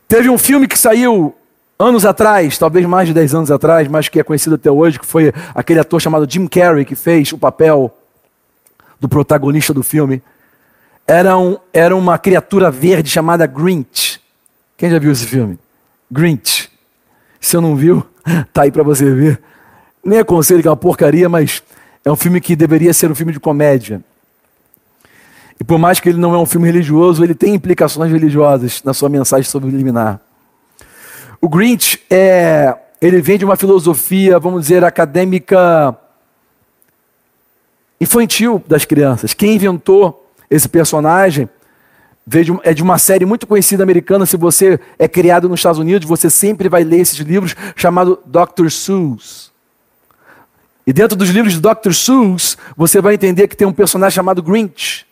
[0.09, 1.35] Teve um filme que saiu
[1.79, 5.07] anos atrás, talvez mais de 10 anos atrás, mas que é conhecido até hoje, que
[5.07, 7.95] foi aquele ator chamado Jim Carrey que fez o papel
[9.01, 10.23] do protagonista do filme,
[11.07, 14.21] era, um, era uma criatura verde chamada Grinch.
[14.77, 15.59] Quem já viu esse filme?
[16.11, 16.71] Grinch.
[17.41, 18.05] Se eu não viu,
[18.53, 19.41] tá aí para você ver.
[20.05, 21.63] Nem aconselho que é uma porcaria, mas
[22.05, 24.03] é um filme que deveria ser um filme de comédia.
[25.59, 28.93] E por mais que ele não é um filme religioso, ele tem implicações religiosas na
[28.93, 30.21] sua mensagem sobre liminar.
[31.41, 35.97] O Grinch é, ele vem de uma filosofia, vamos dizer, acadêmica
[38.01, 39.33] infantil das crianças.
[39.33, 41.49] Quem inventou esse personagem
[42.63, 44.25] é de uma série muito conhecida americana.
[44.25, 48.71] Se você é criado nos Estados Unidos, você sempre vai ler esses livros chamado Dr.
[48.71, 49.53] Seuss.
[50.87, 51.93] E dentro dos livros de Dr.
[51.93, 55.07] Seuss, você vai entender que tem um personagem chamado Grinch,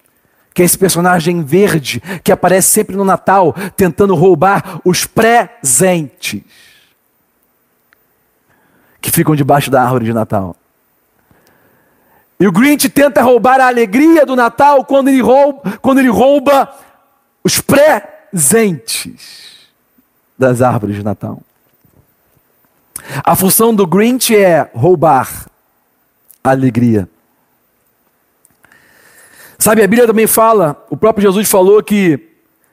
[0.54, 6.42] que é esse personagem verde que aparece sempre no Natal, tentando roubar os presentes
[9.00, 10.54] que ficam debaixo da árvore de Natal.
[12.38, 16.72] E o Grinch tenta roubar a alegria do Natal quando ele rouba, quando ele rouba
[17.44, 19.42] os presentes
[20.38, 21.42] das árvores de Natal.
[23.24, 25.46] A função do Grinch é roubar
[26.42, 27.08] a alegria.
[29.58, 32.18] Sabe, a Bíblia também fala, o próprio Jesus falou que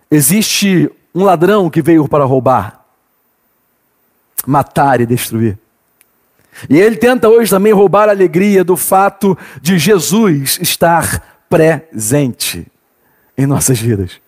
[0.10, 2.84] existe um ladrão que veio para roubar,
[4.46, 5.58] matar e destruir.
[6.68, 12.66] E ele tenta hoje também roubar a alegria do fato de Jesus estar presente
[13.38, 14.20] em nossas vidas.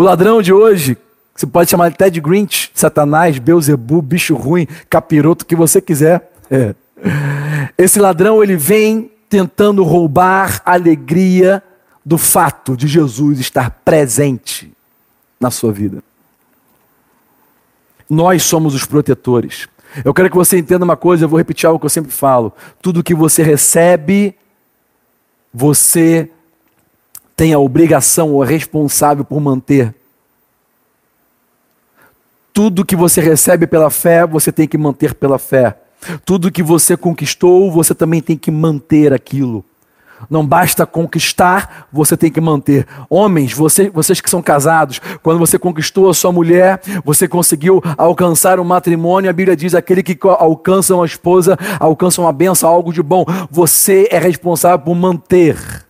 [0.00, 0.96] O ladrão de hoje,
[1.34, 6.32] você pode chamar de Grinch, Satanás, Beuzebu, bicho ruim, capiroto, o que você quiser.
[6.50, 6.74] É.
[7.76, 11.62] Esse ladrão ele vem tentando roubar a alegria
[12.02, 14.72] do fato de Jesus estar presente
[15.38, 16.02] na sua vida.
[18.08, 19.68] Nós somos os protetores.
[20.02, 22.54] Eu quero que você entenda uma coisa, eu vou repetir algo que eu sempre falo.
[22.80, 24.34] Tudo que você recebe,
[25.52, 26.30] você
[27.40, 29.94] tem a obrigação ou é responsável por manter.
[32.52, 35.74] Tudo que você recebe pela fé, você tem que manter pela fé.
[36.22, 39.64] Tudo que você conquistou, você também tem que manter aquilo.
[40.28, 42.86] Não basta conquistar, você tem que manter.
[43.08, 48.60] Homens, você, vocês que são casados, quando você conquistou a sua mulher, você conseguiu alcançar
[48.60, 53.02] um matrimônio, a Bíblia diz: aquele que alcança uma esposa, alcança uma benção, algo de
[53.02, 53.24] bom.
[53.50, 55.88] Você é responsável por manter.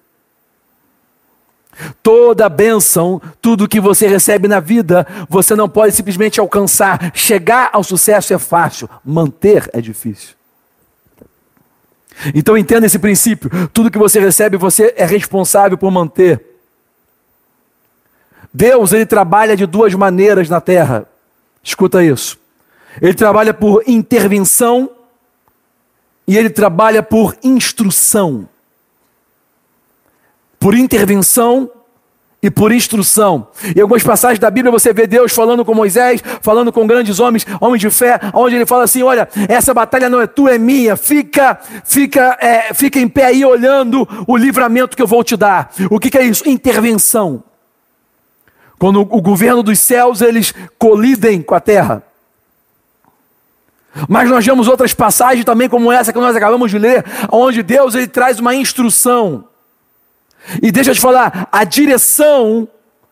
[2.02, 7.12] Toda bênção, tudo que você recebe na vida, você não pode simplesmente alcançar.
[7.14, 10.34] Chegar ao sucesso é fácil, manter é difícil.
[12.34, 16.44] Então entenda esse princípio: tudo que você recebe, você é responsável por manter.
[18.52, 21.06] Deus, ele trabalha de duas maneiras na terra.
[21.62, 22.38] Escuta isso.
[23.00, 24.90] Ele trabalha por intervenção
[26.26, 28.48] e ele trabalha por instrução.
[30.60, 31.70] Por intervenção
[32.42, 33.48] e por instrução.
[33.76, 37.46] Em algumas passagens da Bíblia você vê Deus falando com Moisés, falando com grandes homens,
[37.60, 40.96] homens de fé, onde ele fala assim: olha, essa batalha não é tua, é minha.
[40.96, 45.70] Fica, fica, é, fica em pé aí olhando o livramento que eu vou te dar.
[45.90, 46.48] O que, que é isso?
[46.48, 47.42] Intervenção.
[48.78, 52.02] Quando o governo dos céus eles colidem com a terra.
[54.08, 57.94] Mas nós vemos outras passagens também como essa que nós acabamos de ler, onde Deus
[57.94, 59.49] ele traz uma instrução.
[60.62, 62.68] E deixa eu te falar, a direção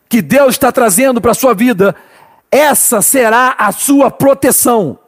[0.08, 1.94] que Deus está trazendo para a sua vida,
[2.50, 4.98] essa será a sua proteção.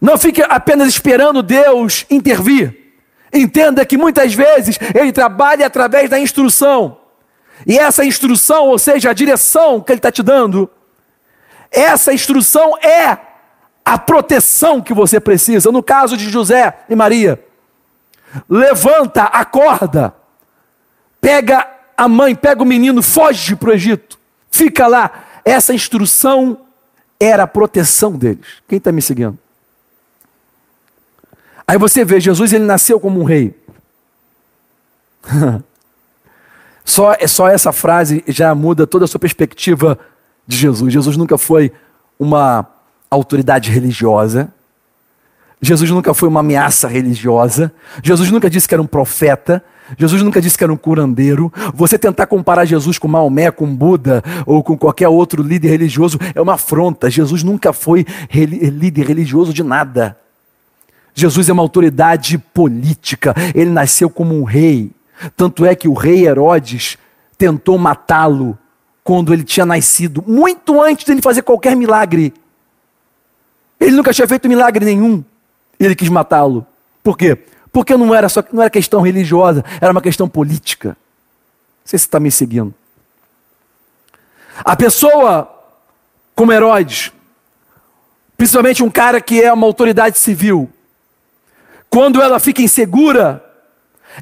[0.00, 2.94] Não fique apenas esperando Deus intervir.
[3.32, 6.98] Entenda que muitas vezes Ele trabalha através da instrução.
[7.66, 10.68] E essa instrução, ou seja, a direção que Ele está te dando,
[11.70, 13.16] essa instrução é
[13.84, 15.72] a proteção que você precisa.
[15.72, 17.42] No caso de José e Maria,
[18.48, 20.14] levanta, acorda,
[21.20, 24.18] pega a mãe, pega o menino, foge para o Egito,
[24.50, 25.24] fica lá.
[25.44, 26.58] Essa instrução
[27.18, 28.46] era a proteção deles.
[28.68, 29.38] Quem está me seguindo?
[31.66, 33.56] Aí você vê, Jesus ele nasceu como um rei.
[36.84, 39.98] só, só essa frase já muda toda a sua perspectiva
[40.46, 40.92] de Jesus.
[40.92, 41.72] Jesus nunca foi
[42.18, 42.66] uma
[43.10, 44.52] autoridade religiosa.
[45.64, 47.72] Jesus nunca foi uma ameaça religiosa.
[48.02, 49.62] Jesus nunca disse que era um profeta.
[49.96, 51.52] Jesus nunca disse que era um curandeiro.
[51.72, 56.40] Você tentar comparar Jesus com Maomé, com Buda ou com qualquer outro líder religioso é
[56.40, 57.08] uma afronta.
[57.08, 60.18] Jesus nunca foi líder religioso de nada.
[61.14, 63.32] Jesus é uma autoridade política.
[63.54, 64.90] Ele nasceu como um rei.
[65.36, 66.98] Tanto é que o rei Herodes
[67.38, 68.58] tentou matá-lo
[69.04, 72.32] quando ele tinha nascido, muito antes de ele fazer qualquer milagre.
[73.78, 75.24] Ele nunca tinha feito milagre nenhum
[75.84, 76.66] ele quis matá-lo.
[77.02, 77.36] Por quê?
[77.72, 80.90] Porque não era, só, não era questão religiosa, era uma questão política.
[80.90, 82.74] Não sei se está me seguindo.
[84.64, 85.50] A pessoa,
[86.34, 87.10] como Herodes,
[88.36, 90.70] principalmente um cara que é uma autoridade civil,
[91.88, 93.44] quando ela fica insegura,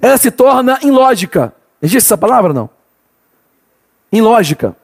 [0.00, 1.52] ela se torna ilógica.
[1.82, 2.70] Existe essa palavra não?
[4.12, 4.76] Ilógica.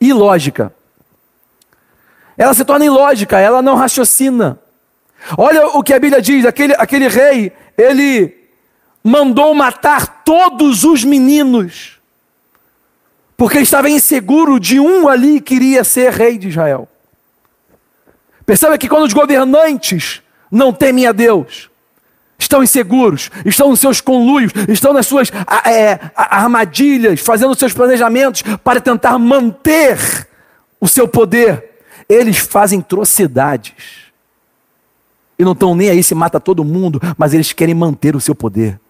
[0.00, 0.72] Ilógica.
[2.36, 4.58] Ela se torna ilógica, ela não raciocina.
[5.36, 8.34] Olha o que a Bíblia diz: aquele, aquele rei, ele
[9.02, 11.98] mandou matar todos os meninos,
[13.36, 16.88] porque estava inseguro de um ali que iria ser rei de Israel.
[18.46, 21.68] Perceba que quando os governantes não temem a Deus,
[22.38, 25.30] estão inseguros, estão nos seus conluios, estão nas suas
[25.66, 30.26] é, armadilhas, fazendo seus planejamentos para tentar manter
[30.80, 34.07] o seu poder, eles fazem atrocidades
[35.38, 38.34] e não estão nem aí se mata todo mundo, mas eles querem manter o seu
[38.34, 38.80] poder.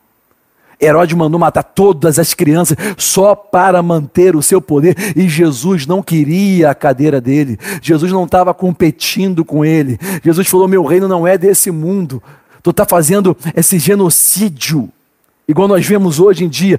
[0.81, 6.03] Herodes mandou matar todas as crianças só para manter o seu poder, e Jesus não
[6.03, 9.99] queria a cadeira dele, Jesus não estava competindo com ele.
[10.23, 12.23] Jesus falou: Meu reino não é desse mundo,
[12.63, 14.91] tu está fazendo esse genocídio
[15.49, 16.77] Igual nós vemos hoje em dia,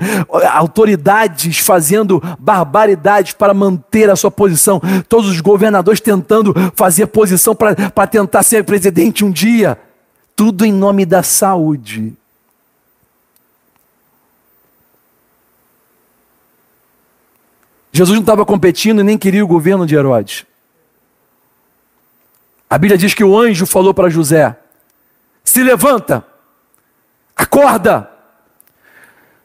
[0.51, 8.05] autoridades fazendo barbaridades para manter a sua posição, todos os governadores tentando fazer posição para
[8.05, 9.75] tentar ser presidente um dia,
[10.35, 12.13] tudo em nome da saúde.
[17.91, 20.45] Jesus não estava competindo e nem queria o governo de Herodes.
[22.69, 24.55] A Bíblia diz que o anjo falou para José:
[25.43, 26.23] se levanta,
[27.35, 28.08] acorda.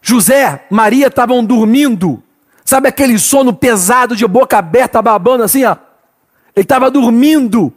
[0.07, 2.23] José, Maria estavam dormindo,
[2.63, 5.79] sabe aquele sono pesado de boca aberta, babando assim, ó.
[6.55, 7.73] Ele estava dormindo.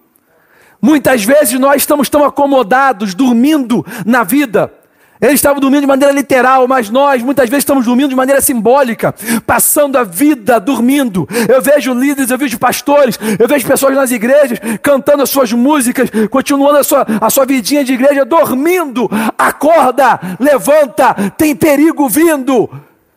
[0.82, 4.74] Muitas vezes nós estamos tão acomodados, dormindo na vida,
[5.20, 9.14] eles estavam dormindo de maneira literal, mas nós muitas vezes estamos dormindo de maneira simbólica,
[9.46, 11.28] passando a vida dormindo.
[11.50, 16.10] Eu vejo líderes, eu vejo pastores, eu vejo pessoas nas igrejas cantando as suas músicas,
[16.30, 19.10] continuando a sua, a sua vidinha de igreja, dormindo.
[19.38, 22.70] Acorda, levanta, tem perigo vindo.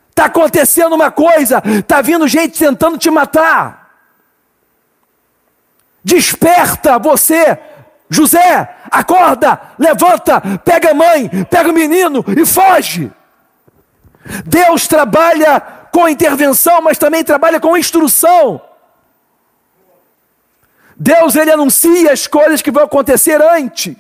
[0.09, 3.81] Está acontecendo uma coisa, está vindo gente tentando te matar.
[6.03, 7.59] Desperta você
[8.11, 13.11] José, acorda, levanta, pega a mãe, pega o menino e foge.
[14.45, 15.61] Deus trabalha
[15.93, 18.61] com intervenção, mas também trabalha com instrução.
[20.97, 23.97] Deus ele anuncia as coisas que vão acontecer antes.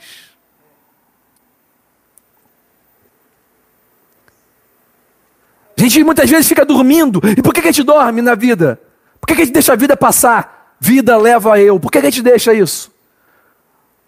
[5.79, 7.23] A gente muitas vezes fica dormindo.
[7.25, 8.79] E por que a gente dorme na vida?
[9.21, 10.77] Por que a gente deixa a vida passar?
[10.81, 11.79] Vida leva eu.
[11.79, 12.93] Por que a gente deixa isso?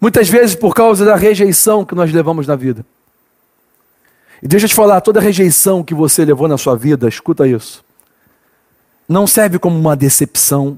[0.03, 2.85] Muitas vezes por causa da rejeição que nós levamos na vida.
[4.41, 7.85] E deixa eu te falar, toda rejeição que você levou na sua vida, escuta isso.
[9.07, 10.77] Não serve como uma decepção.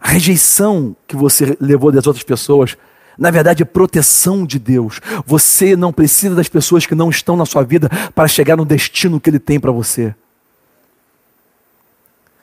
[0.00, 2.74] A rejeição que você levou das outras pessoas,
[3.18, 4.98] na verdade, é proteção de Deus.
[5.26, 9.20] Você não precisa das pessoas que não estão na sua vida para chegar no destino
[9.20, 10.14] que Ele tem para você.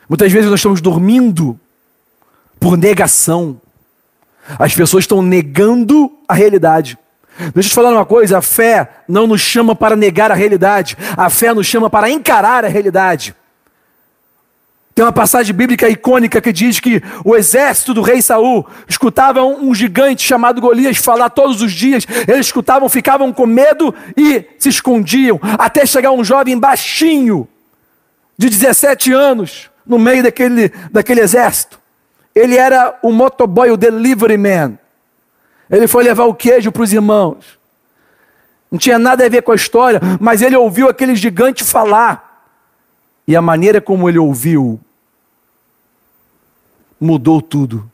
[0.08, 1.60] Muitas vezes nós estamos dormindo
[2.60, 3.60] por negação.
[4.60, 6.98] As pessoas estão negando a realidade.
[7.54, 10.98] Deixa eu te falar uma coisa: a fé não nos chama para negar a realidade,
[11.16, 13.36] a fé nos chama para encarar a realidade.
[14.94, 19.74] Tem uma passagem bíblica icônica que diz que o exército do rei Saul escutava um
[19.74, 22.06] gigante chamado Golias falar todos os dias.
[22.28, 27.48] Eles escutavam, ficavam com medo e se escondiam, até chegar um jovem baixinho,
[28.38, 31.81] de 17 anos, no meio daquele, daquele exército.
[32.34, 34.78] Ele era o motoboy, o delivery man.
[35.70, 37.60] Ele foi levar o queijo para os irmãos.
[38.70, 42.46] Não tinha nada a ver com a história, mas ele ouviu aquele gigante falar.
[43.28, 44.80] E a maneira como ele ouviu
[47.00, 47.90] mudou tudo.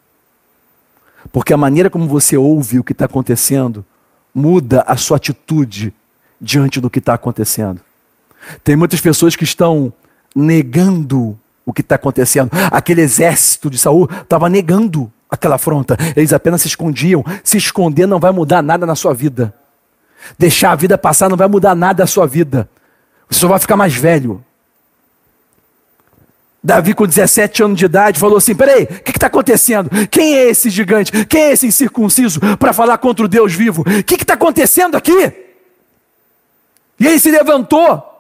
[1.32, 3.86] Porque a maneira como você ouve o que está acontecendo
[4.34, 5.94] muda a sua atitude
[6.40, 7.82] diante do que está acontecendo.
[8.64, 9.92] Tem muitas pessoas que estão
[10.36, 12.50] negando o que está acontecendo.
[12.72, 15.98] Aquele exército de Saul estava negando aquela afronta.
[16.16, 17.26] Eles apenas se escondiam.
[17.44, 19.54] Se esconder não vai mudar nada na sua vida.
[20.40, 22.70] Deixar a vida passar não vai mudar nada na sua vida.
[23.30, 24.42] Você só vai ficar mais velho.
[26.64, 29.90] Davi, com 17 anos de idade, falou assim: peraí, o que está acontecendo?
[30.10, 31.12] Quem é esse gigante?
[31.26, 33.82] Quem é esse incircunciso para falar contra o Deus vivo?
[33.82, 35.34] O que está acontecendo aqui?
[37.00, 38.17] E ele se levantou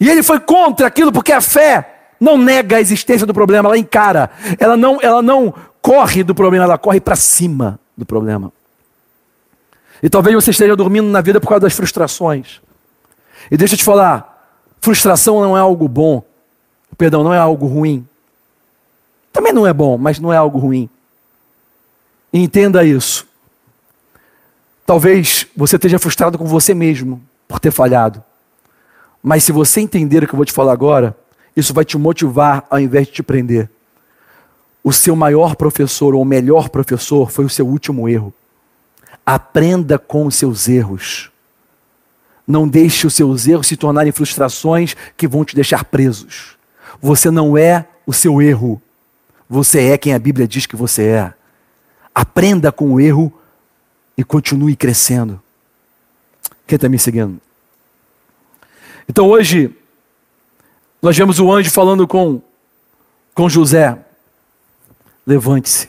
[0.00, 3.78] e ele foi contra aquilo porque a fé não nega a existência do problema, ela
[3.78, 4.30] encara.
[4.58, 8.52] Ela não, ela não corre do problema, ela corre para cima do problema.
[10.02, 12.60] E talvez você esteja dormindo na vida por causa das frustrações.
[13.50, 16.22] E deixa eu te falar, frustração não é algo bom.
[16.96, 18.06] Perdão, não é algo ruim.
[19.32, 20.88] Também não é bom, mas não é algo ruim.
[22.32, 23.26] Entenda isso.
[24.86, 28.22] Talvez você esteja frustrado com você mesmo por ter falhado.
[29.28, 31.14] Mas se você entender o que eu vou te falar agora,
[31.54, 33.68] isso vai te motivar ao invés de te prender.
[34.82, 38.32] O seu maior professor ou melhor professor foi o seu último erro.
[39.26, 41.30] Aprenda com os seus erros.
[42.46, 46.56] Não deixe os seus erros se tornarem frustrações que vão te deixar presos.
[46.98, 48.80] Você não é o seu erro.
[49.46, 51.34] Você é quem a Bíblia diz que você é.
[52.14, 53.30] Aprenda com o erro
[54.16, 55.38] e continue crescendo.
[56.66, 57.38] Quem está me seguindo?
[59.08, 59.74] Então hoje,
[61.00, 62.40] nós vemos o anjo falando com,
[63.34, 63.96] com José:
[65.26, 65.88] levante-se.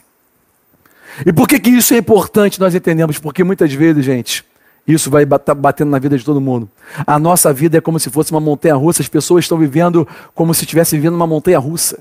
[1.25, 3.19] E por que, que isso é importante nós entendemos?
[3.19, 4.45] Porque muitas vezes, gente,
[4.87, 6.69] isso vai estar batendo na vida de todo mundo.
[7.05, 10.53] A nossa vida é como se fosse uma montanha russa, as pessoas estão vivendo como
[10.53, 11.99] se estivessem vivendo uma montanha russa.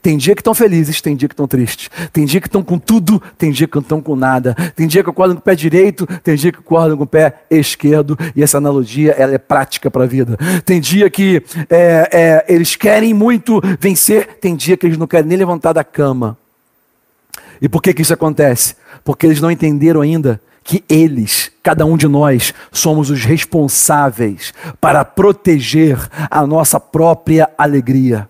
[0.00, 1.90] Tem dia que estão felizes, tem dia que estão tristes.
[2.12, 4.54] Tem dia que estão com tudo, tem dia que não estão com nada.
[4.74, 7.42] Tem dia que acordam com o pé direito, tem dia que acordam com o pé
[7.50, 8.18] esquerdo.
[8.34, 10.36] E essa analogia ela é prática para a vida.
[10.64, 15.28] Tem dia que é, é, eles querem muito vencer, tem dia que eles não querem
[15.28, 16.38] nem levantar da cama.
[17.60, 18.76] E por que, que isso acontece?
[19.04, 25.04] Porque eles não entenderam ainda que eles, cada um de nós, somos os responsáveis para
[25.04, 25.98] proteger
[26.30, 28.28] a nossa própria alegria.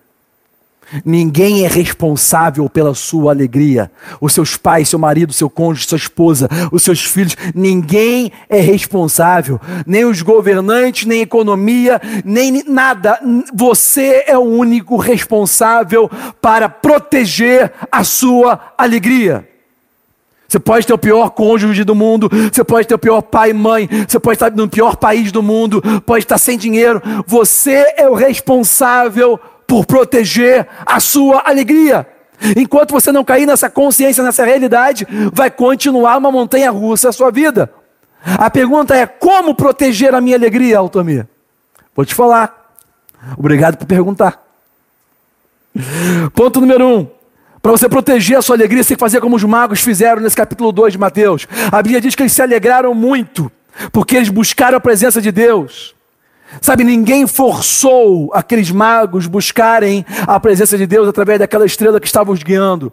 [1.03, 3.91] Ninguém é responsável pela sua alegria.
[4.21, 7.35] Os seus pais, seu marido, seu cônjuge, sua esposa, os seus filhos.
[7.53, 9.59] Ninguém é responsável.
[9.85, 13.19] Nem os governantes, nem economia, nem nada.
[13.53, 16.09] Você é o único responsável
[16.41, 19.47] para proteger a sua alegria.
[20.47, 23.53] Você pode ter o pior cônjuge do mundo, você pode ter o pior pai e
[23.53, 27.01] mãe, você pode estar no pior país do mundo, pode estar sem dinheiro.
[27.25, 32.07] Você é o responsável por proteger a sua alegria.
[32.55, 37.31] Enquanto você não cair nessa consciência, nessa realidade, vai continuar uma montanha russa a sua
[37.31, 37.71] vida.
[38.23, 41.27] A pergunta é: como proteger a minha alegria, Altomir?
[41.95, 42.73] Vou te falar.
[43.37, 44.43] Obrigado por perguntar.
[46.33, 47.07] Ponto número um.
[47.61, 50.35] Para você proteger a sua alegria, você tem que fazer como os magos fizeram nesse
[50.35, 51.47] capítulo 2 de Mateus.
[51.71, 53.51] A Bíblia diz que eles se alegraram muito,
[53.91, 55.94] porque eles buscaram a presença de Deus.
[56.61, 62.31] Sabe, ninguém forçou aqueles magos buscarem a presença de Deus através daquela estrela que estava
[62.31, 62.91] os guiando.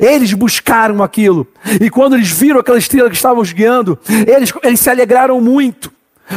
[0.00, 1.46] Eles buscaram aquilo.
[1.80, 5.92] E quando eles viram aquela estrela que estava os guiando, eles, eles se alegraram muito.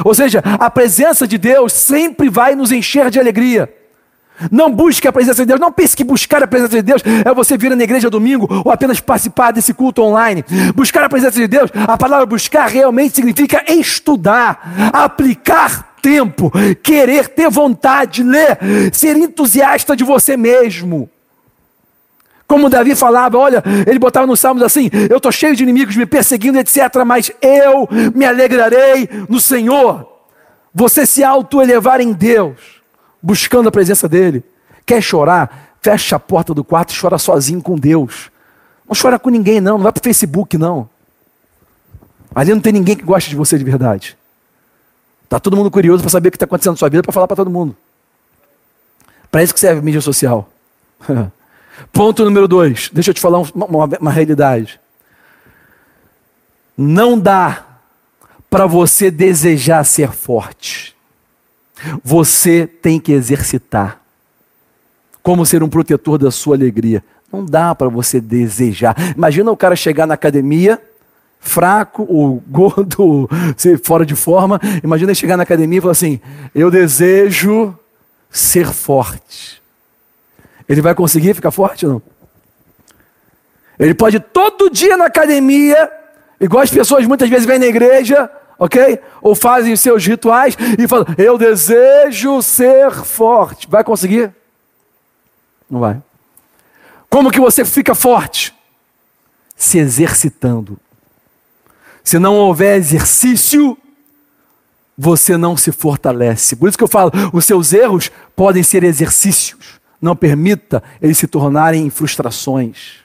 [0.05, 3.73] Ou seja, a presença de Deus sempre vai nos encher de alegria.
[4.51, 5.59] Não busque a presença de Deus.
[5.59, 8.71] Não pense que buscar a presença de Deus é você vir na igreja domingo ou
[8.71, 10.45] apenas participar desse culto online.
[10.75, 17.49] Buscar a presença de Deus, a palavra buscar realmente significa estudar, aplicar tempo, querer ter
[17.49, 18.57] vontade, ler,
[18.93, 21.09] ser entusiasta de você mesmo.
[22.47, 26.05] Como Davi falava, olha, ele botava nos salmos assim: eu estou cheio de inimigos me
[26.05, 30.07] perseguindo, etc., mas eu me alegrarei no Senhor.
[30.73, 32.81] Você se auto-elevar em Deus
[33.21, 34.43] buscando a presença dele.
[34.85, 35.75] Quer chorar?
[35.81, 38.31] Fecha a porta do quarto e chora sozinho com Deus.
[38.87, 39.77] Não chora com ninguém, não.
[39.77, 40.89] Não vai para o Facebook, não.
[42.33, 44.17] Ali não tem ninguém que goste de você de verdade.
[45.29, 47.27] Está todo mundo curioso para saber o que está acontecendo na sua vida para falar
[47.27, 47.77] para todo mundo.
[49.29, 50.49] Para isso que serve a mídia social.
[51.93, 52.89] Ponto número dois.
[52.91, 54.81] Deixa eu te falar uma, uma, uma realidade.
[56.75, 57.63] Não dá
[58.49, 60.95] para você desejar ser forte.
[62.03, 64.01] Você tem que exercitar.
[65.21, 67.03] Como ser um protetor da sua alegria.
[67.31, 68.95] Não dá para você desejar.
[69.15, 70.81] Imagina o cara chegar na academia,
[71.39, 73.29] fraco, ou gordo, ou
[73.83, 74.59] fora de forma.
[74.83, 76.19] Imagina chegar na academia e falar assim:
[76.53, 77.77] Eu desejo
[78.29, 79.61] ser forte.
[80.67, 82.01] Ele vai conseguir ficar forte ou não?
[83.79, 85.89] Ele pode todo dia na academia,
[86.39, 88.29] igual as pessoas muitas vezes vêm na igreja,
[88.59, 88.99] ok?
[89.21, 93.67] Ou fazem os seus rituais e falam: Eu desejo ser forte.
[93.69, 94.31] Vai conseguir?
[95.69, 96.01] Não vai.
[97.09, 98.53] Como que você fica forte?
[99.55, 100.77] Se exercitando.
[102.09, 103.77] Se não houver exercício,
[104.97, 106.55] você não se fortalece.
[106.55, 109.79] Por isso que eu falo: os seus erros podem ser exercícios.
[110.01, 113.01] Não permita eles se tornarem frustrações.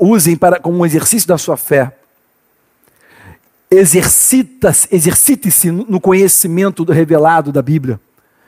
[0.00, 1.96] Usem para, como um exercício da sua fé
[3.70, 8.00] exercite-se no conhecimento do revelado da Bíblia.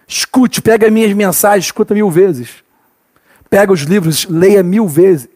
[0.04, 2.64] Escute, pega minhas mensagens, escuta mil vezes.
[3.48, 5.28] Pega os livros, leia mil vezes.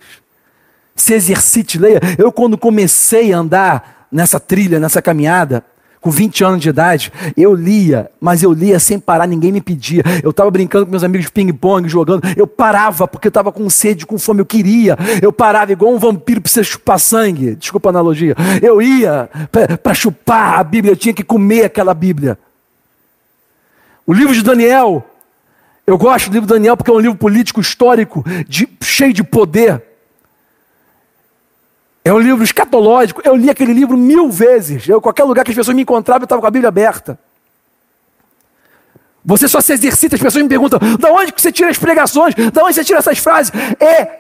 [0.99, 2.01] Se exercite, leia.
[2.19, 5.65] Eu, quando comecei a andar nessa trilha, nessa caminhada,
[6.01, 10.03] com 20 anos de idade, eu lia, mas eu lia sem parar, ninguém me pedia.
[10.23, 12.23] Eu estava brincando com meus amigos de ping-pong, jogando.
[12.37, 14.97] Eu parava porque eu estava com sede, com fome, eu queria.
[15.23, 17.55] Eu parava igual um vampiro você chupar sangue.
[17.55, 18.35] Desculpa a analogia.
[18.61, 19.31] Eu ia
[19.83, 22.39] para chupar a Bíblia, eu tinha que comer aquela Bíblia.
[24.07, 25.05] O livro de Daniel,
[25.87, 29.23] eu gosto do livro de Daniel porque é um livro político histórico, de, cheio de
[29.23, 29.88] poder.
[32.09, 33.21] É um livro escatológico.
[33.23, 34.89] Eu li aquele livro mil vezes.
[34.89, 37.19] Eu, qualquer lugar que as pessoas me encontravam, eu estava com a Bíblia aberta.
[39.23, 42.35] Você só se exercita, as pessoas me perguntam: da onde que você tira as pregações?
[42.51, 43.53] Da onde você tira essas frases?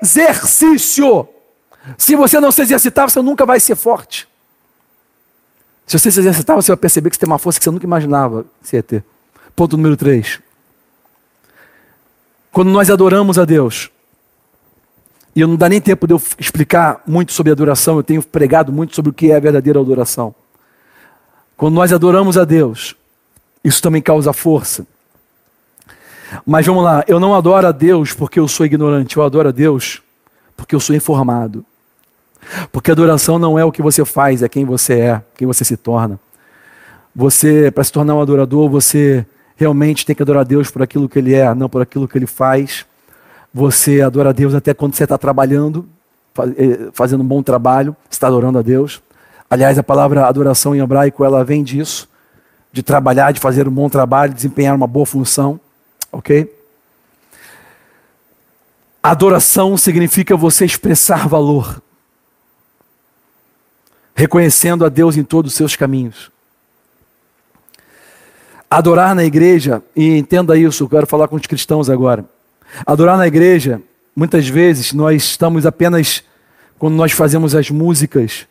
[0.02, 1.26] Exercício.
[1.96, 4.28] Se você não se exercitar, você nunca vai ser forte.
[5.86, 7.86] Se você se exercitar, você vai perceber que você tem uma força que você nunca
[7.86, 9.04] imaginava que você ia ter.
[9.56, 10.40] Ponto número 3.
[12.52, 13.90] Quando nós adoramos a Deus,
[15.38, 18.96] e não dá nem tempo de eu explicar muito sobre adoração, eu tenho pregado muito
[18.96, 20.34] sobre o que é a verdadeira adoração.
[21.56, 22.96] Quando nós adoramos a Deus,
[23.62, 24.84] isso também causa força.
[26.44, 29.52] Mas vamos lá, eu não adoro a Deus porque eu sou ignorante, eu adoro a
[29.52, 30.02] Deus
[30.56, 31.64] porque eu sou informado.
[32.72, 35.76] Porque adoração não é o que você faz, é quem você é, quem você se
[35.76, 36.18] torna.
[37.14, 39.24] Você, para se tornar um adorador, você
[39.54, 42.18] realmente tem que adorar a Deus por aquilo que Ele é, não por aquilo que
[42.18, 42.84] Ele faz.
[43.58, 45.84] Você adora a Deus até quando você está trabalhando,
[46.56, 49.02] eh, fazendo um bom trabalho, está adorando a Deus.
[49.50, 52.08] Aliás, a palavra adoração em hebraico, ela vem disso,
[52.70, 55.58] de trabalhar, de fazer um bom trabalho, desempenhar uma boa função,
[56.12, 56.56] ok?
[59.02, 61.82] Adoração significa você expressar valor,
[64.14, 66.30] reconhecendo a Deus em todos os seus caminhos.
[68.70, 72.24] Adorar na igreja, e entenda isso, eu quero falar com os cristãos agora.
[72.86, 73.80] Adorar na igreja,
[74.14, 76.22] muitas vezes nós estamos apenas,
[76.78, 78.46] quando nós fazemos as músicas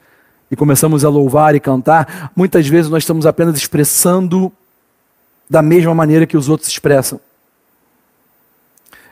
[0.49, 4.51] e começamos a louvar e cantar, muitas vezes nós estamos apenas expressando
[5.49, 7.19] da mesma maneira que os outros expressam.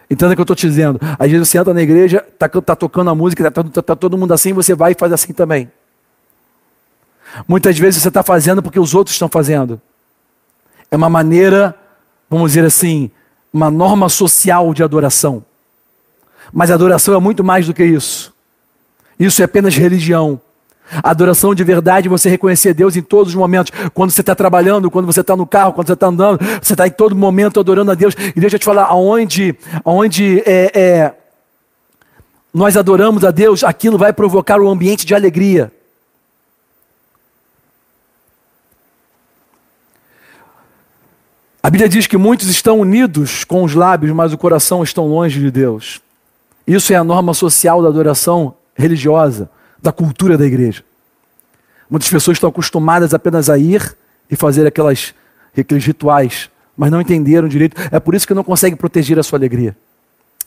[0.09, 0.99] Entenda o que eu estou te dizendo.
[1.17, 4.17] Às vezes você entra na igreja, está tá tocando a música, está tá, tá todo
[4.17, 5.71] mundo assim, você vai e faz assim também.
[7.47, 9.81] Muitas vezes você está fazendo porque os outros estão fazendo.
[10.91, 11.75] É uma maneira,
[12.29, 13.11] vamos dizer assim,
[13.55, 15.41] uma norma social de adoração.
[16.51, 18.33] Mas adoração é muito mais do que isso.
[19.17, 20.41] Isso é apenas religião.
[21.01, 23.71] A adoração de verdade é você reconhecer Deus em todos os momentos.
[23.93, 26.85] Quando você está trabalhando, quando você está no carro, quando você está andando, você está
[26.85, 28.13] em todo momento adorando a Deus.
[28.35, 31.13] E deixa eu te falar, aonde, aonde é, é,
[32.53, 35.71] nós adoramos a Deus, aquilo vai provocar um ambiente de alegria.
[41.65, 45.39] A Bíblia diz que muitos estão unidos com os lábios, mas o coração estão longe
[45.39, 45.99] de Deus.
[46.67, 49.49] Isso é a norma social da adoração religiosa,
[49.81, 50.83] da cultura da igreja.
[51.89, 53.97] Muitas pessoas estão acostumadas apenas a ir
[54.29, 55.15] e fazer aquelas,
[55.57, 57.81] aqueles rituais, mas não entenderam direito.
[57.91, 59.75] É por isso que não conseguem proteger a sua alegria.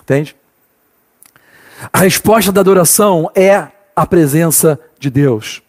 [0.01, 0.37] Entende?
[1.93, 3.67] A resposta da adoração é
[3.97, 5.63] a presença de Deus.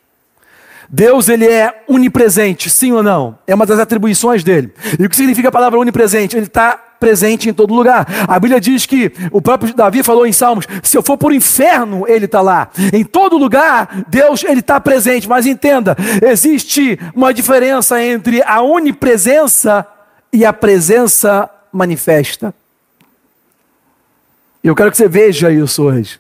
[0.89, 3.37] Deus ele é onipresente, sim ou não?
[3.45, 4.73] É uma das atribuições dele.
[4.97, 6.35] E o que significa a palavra onipresente?
[6.35, 8.07] Ele está presente em todo lugar.
[8.27, 11.33] A Bíblia diz que o próprio Davi falou em Salmos: se eu for para o
[11.33, 12.69] inferno, ele está lá.
[12.91, 15.29] Em todo lugar, Deus ele está presente.
[15.29, 15.95] Mas entenda,
[16.27, 19.85] existe uma diferença entre a onipresença
[20.33, 22.53] e a presença manifesta.
[24.63, 26.19] Eu quero que você veja isso hoje.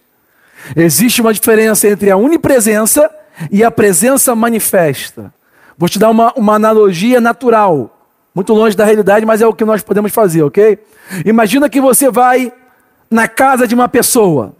[0.75, 3.09] Existe uma diferença entre a onipresença
[3.51, 5.33] e a presença manifesta.
[5.77, 7.97] Vou te dar uma, uma analogia natural,
[8.35, 10.77] muito longe da realidade, mas é o que nós podemos fazer, ok?
[11.25, 12.51] Imagina que você vai
[13.09, 14.53] na casa de uma pessoa.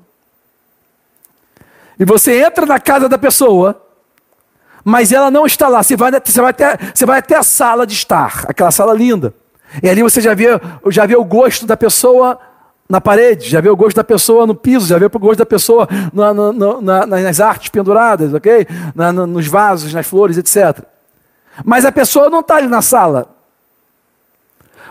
[1.99, 3.81] E você entra na casa da pessoa,
[4.83, 5.83] mas ela não está lá.
[5.83, 9.33] Você vai, você vai, até, você vai até a sala de estar, aquela sala linda.
[9.83, 10.47] E ali você já vê,
[10.87, 12.39] já vê o gosto da pessoa
[12.89, 15.45] na parede, já vê o gosto da pessoa no piso, já vê o gosto da
[15.45, 18.65] pessoa na, na, na, nas artes penduradas, ok?
[19.27, 20.83] nos vasos, nas flores, etc.
[21.63, 23.35] Mas a pessoa não está ali na sala.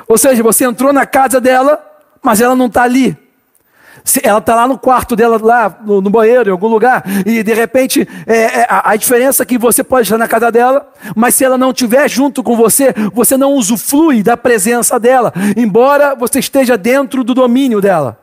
[0.06, 1.84] Ou seja, você entrou na casa dela,
[2.22, 3.16] mas ela não está ali.
[4.22, 7.52] Ela está lá no quarto dela, lá no, no, banheiro, em algum lugar, e de
[7.52, 11.34] repente é, é, a, a, diferença é que você pode estar na casa dela, mas
[11.34, 16.38] se ela não estiver junto com você, você não usufrui da presença dela, embora você
[16.38, 18.18] esteja dentro do domínio dela.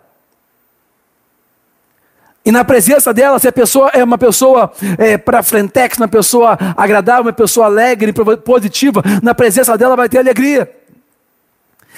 [2.45, 6.57] E na presença dela, se a pessoa é uma pessoa é, para frentex, uma pessoa
[6.77, 8.13] agradável, uma pessoa alegre,
[8.43, 10.71] positiva, na presença dela vai ter alegria.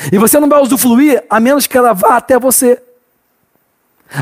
[0.10, 2.82] E você não vai usufruir a menos que ela vá até você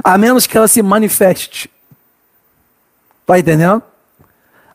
[0.04, 1.70] a menos que ela se manifeste.
[3.22, 3.82] Está entendendo?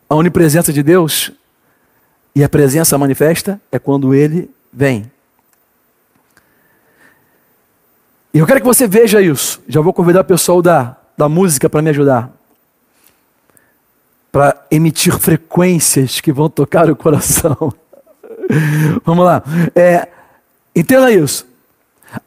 [0.09, 1.31] A onipresença de Deus
[2.35, 5.11] e a presença manifesta é quando ele vem.
[8.33, 9.61] E eu quero que você veja isso.
[9.69, 12.31] Já vou convidar o pessoal da, da música para me ajudar.
[14.31, 17.73] Para emitir frequências que vão tocar o coração.
[19.05, 19.43] Vamos lá.
[19.75, 20.09] É,
[20.75, 21.47] entenda isso.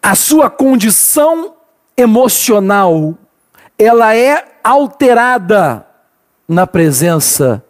[0.02, 1.54] A sua condição
[1.98, 3.18] emocional,
[3.78, 5.86] ela é alterada
[6.48, 7.64] na presença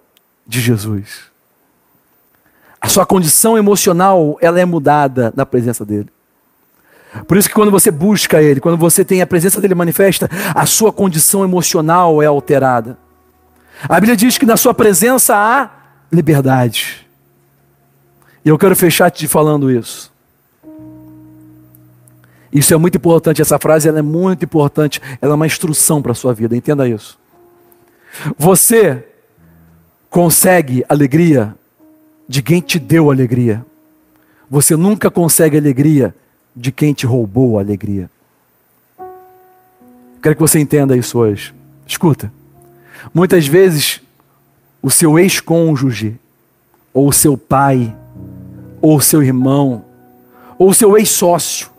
[0.45, 1.32] de Jesus.
[2.80, 6.09] A sua condição emocional, ela é mudada na presença dele.
[7.28, 10.65] Por isso que quando você busca ele, quando você tem a presença dele manifesta, a
[10.65, 12.97] sua condição emocional é alterada.
[13.88, 15.69] A Bíblia diz que na sua presença há
[16.11, 17.07] liberdade.
[18.43, 20.12] E eu quero fechar te falando isso.
[22.53, 26.11] Isso é muito importante, essa frase ela é muito importante, ela é uma instrução para
[26.11, 27.17] a sua vida, entenda isso.
[28.37, 29.03] Você
[30.09, 31.55] consegue alegria
[32.29, 33.65] de quem te deu alegria.
[34.49, 36.15] Você nunca consegue alegria
[36.55, 38.09] de quem te roubou a alegria.
[40.21, 41.53] Quero que você entenda isso hoje.
[41.87, 42.31] Escuta.
[43.11, 43.99] Muitas vezes
[44.81, 46.19] o seu ex-cônjuge,
[46.93, 47.95] ou o seu pai,
[48.79, 49.83] ou o seu irmão,
[50.57, 51.72] ou o seu ex-sócio,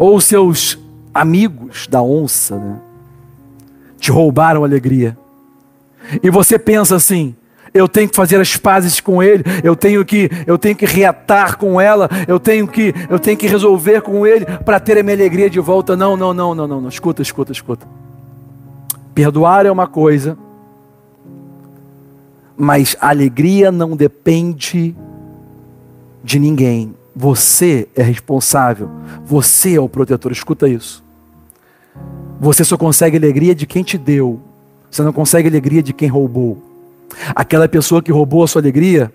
[0.00, 0.78] ou seus
[1.12, 2.78] amigos da onça, né?
[3.98, 5.14] Te roubaram a alegria.
[6.22, 7.34] E você pensa assim:
[7.74, 11.58] eu tenho que fazer as pazes com ele, eu tenho que, eu tenho que reatar
[11.58, 15.14] com ela, eu tenho que, eu tenho que resolver com ele para ter a minha
[15.14, 15.94] alegria de volta.
[15.94, 16.88] Não, não, não, não, não, não.
[16.88, 17.86] Escuta, escuta, escuta.
[19.14, 20.38] Perdoar é uma coisa,
[22.56, 24.96] mas a alegria não depende
[26.24, 26.94] de ninguém.
[27.14, 28.88] Você é responsável,
[29.24, 30.32] você é o protetor.
[30.32, 31.04] Escuta isso.
[32.40, 34.40] Você só consegue alegria de quem te deu,
[34.90, 36.58] você não consegue alegria de quem roubou.
[37.34, 39.12] Aquela pessoa que roubou a sua alegria,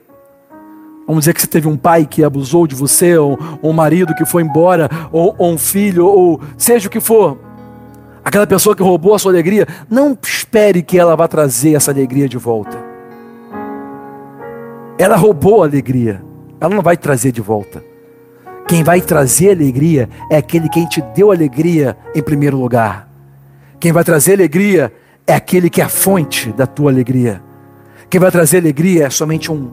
[1.08, 4.26] vamos dizer que você teve um pai que abusou de você, ou, um marido que
[4.26, 7.38] foi embora, ou, ou um filho, ou seja o que for.
[8.24, 12.28] Aquela pessoa que roubou a sua alegria, não espere que ela vá trazer essa alegria
[12.28, 12.78] de volta.
[14.98, 16.24] Ela roubou a alegria,
[16.66, 17.84] ela não vai trazer de volta.
[18.68, 23.07] Quem vai trazer alegria é aquele quem te deu alegria em primeiro lugar.
[23.80, 24.91] Quem vai trazer alegria
[25.28, 27.41] é aquele que é a fonte da tua alegria.
[28.09, 29.72] Quem vai trazer alegria é somente um.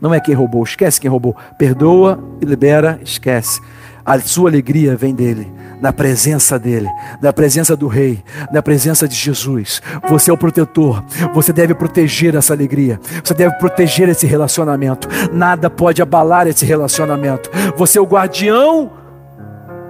[0.00, 1.34] Não é quem roubou, esquece quem roubou.
[1.58, 3.60] Perdoa e libera, esquece.
[4.04, 5.50] A sua alegria vem dele,
[5.80, 6.88] na presença dele,
[7.20, 8.22] na presença do Rei,
[8.52, 9.80] na presença de Jesus.
[10.08, 11.02] Você é o protetor,
[11.32, 15.08] você deve proteger essa alegria, você deve proteger esse relacionamento.
[15.32, 17.50] Nada pode abalar esse relacionamento.
[17.76, 18.90] Você é o guardião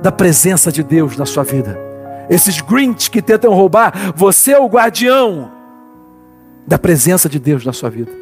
[0.03, 1.79] da presença de Deus na sua vida.
[2.29, 5.51] Esses Grinch que tentam roubar, você é o guardião
[6.67, 8.13] da presença de Deus na sua vida.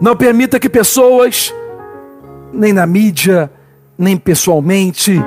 [0.00, 1.54] Não permita que pessoas,
[2.52, 3.50] nem na mídia,
[3.96, 5.18] nem pessoalmente,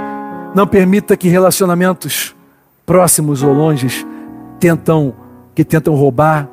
[0.56, 2.34] não permita que relacionamentos
[2.86, 4.08] próximos ou longes
[4.58, 5.14] tentam
[5.54, 6.50] que tentam roubar,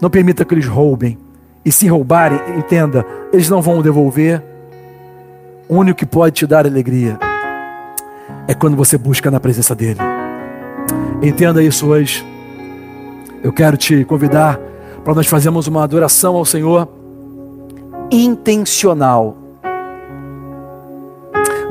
[0.00, 1.18] não permita que eles roubem.
[1.64, 4.42] E se roubarem, entenda, eles não vão devolver.
[5.68, 7.18] O único que pode te dar alegria
[8.48, 10.00] é quando você busca na presença dele.
[11.20, 12.24] Entenda isso hoje.
[13.42, 14.58] Eu quero te convidar
[15.04, 16.88] para nós fazermos uma adoração ao Senhor
[18.10, 19.36] intencional.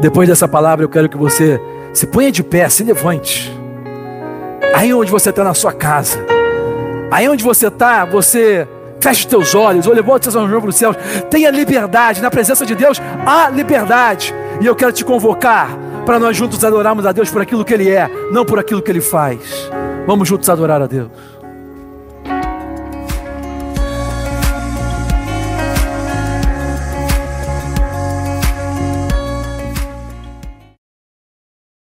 [0.02, 1.62] Depois dessa palavra, eu quero que você
[1.94, 3.56] se ponha de pé, se levante.
[4.74, 6.18] Aí onde você está na sua casa,
[7.12, 8.68] aí onde você está, você
[9.00, 10.96] feche os teus olhos, ou levante seus olhos para os céus.
[11.30, 14.34] Tenha liberdade, na presença de Deus há liberdade.
[14.60, 15.70] E eu quero te convocar
[16.04, 18.90] para nós juntos adorarmos a Deus por aquilo que Ele é, não por aquilo que
[18.90, 19.70] Ele faz.
[20.08, 21.10] Vamos juntos adorar a Deus.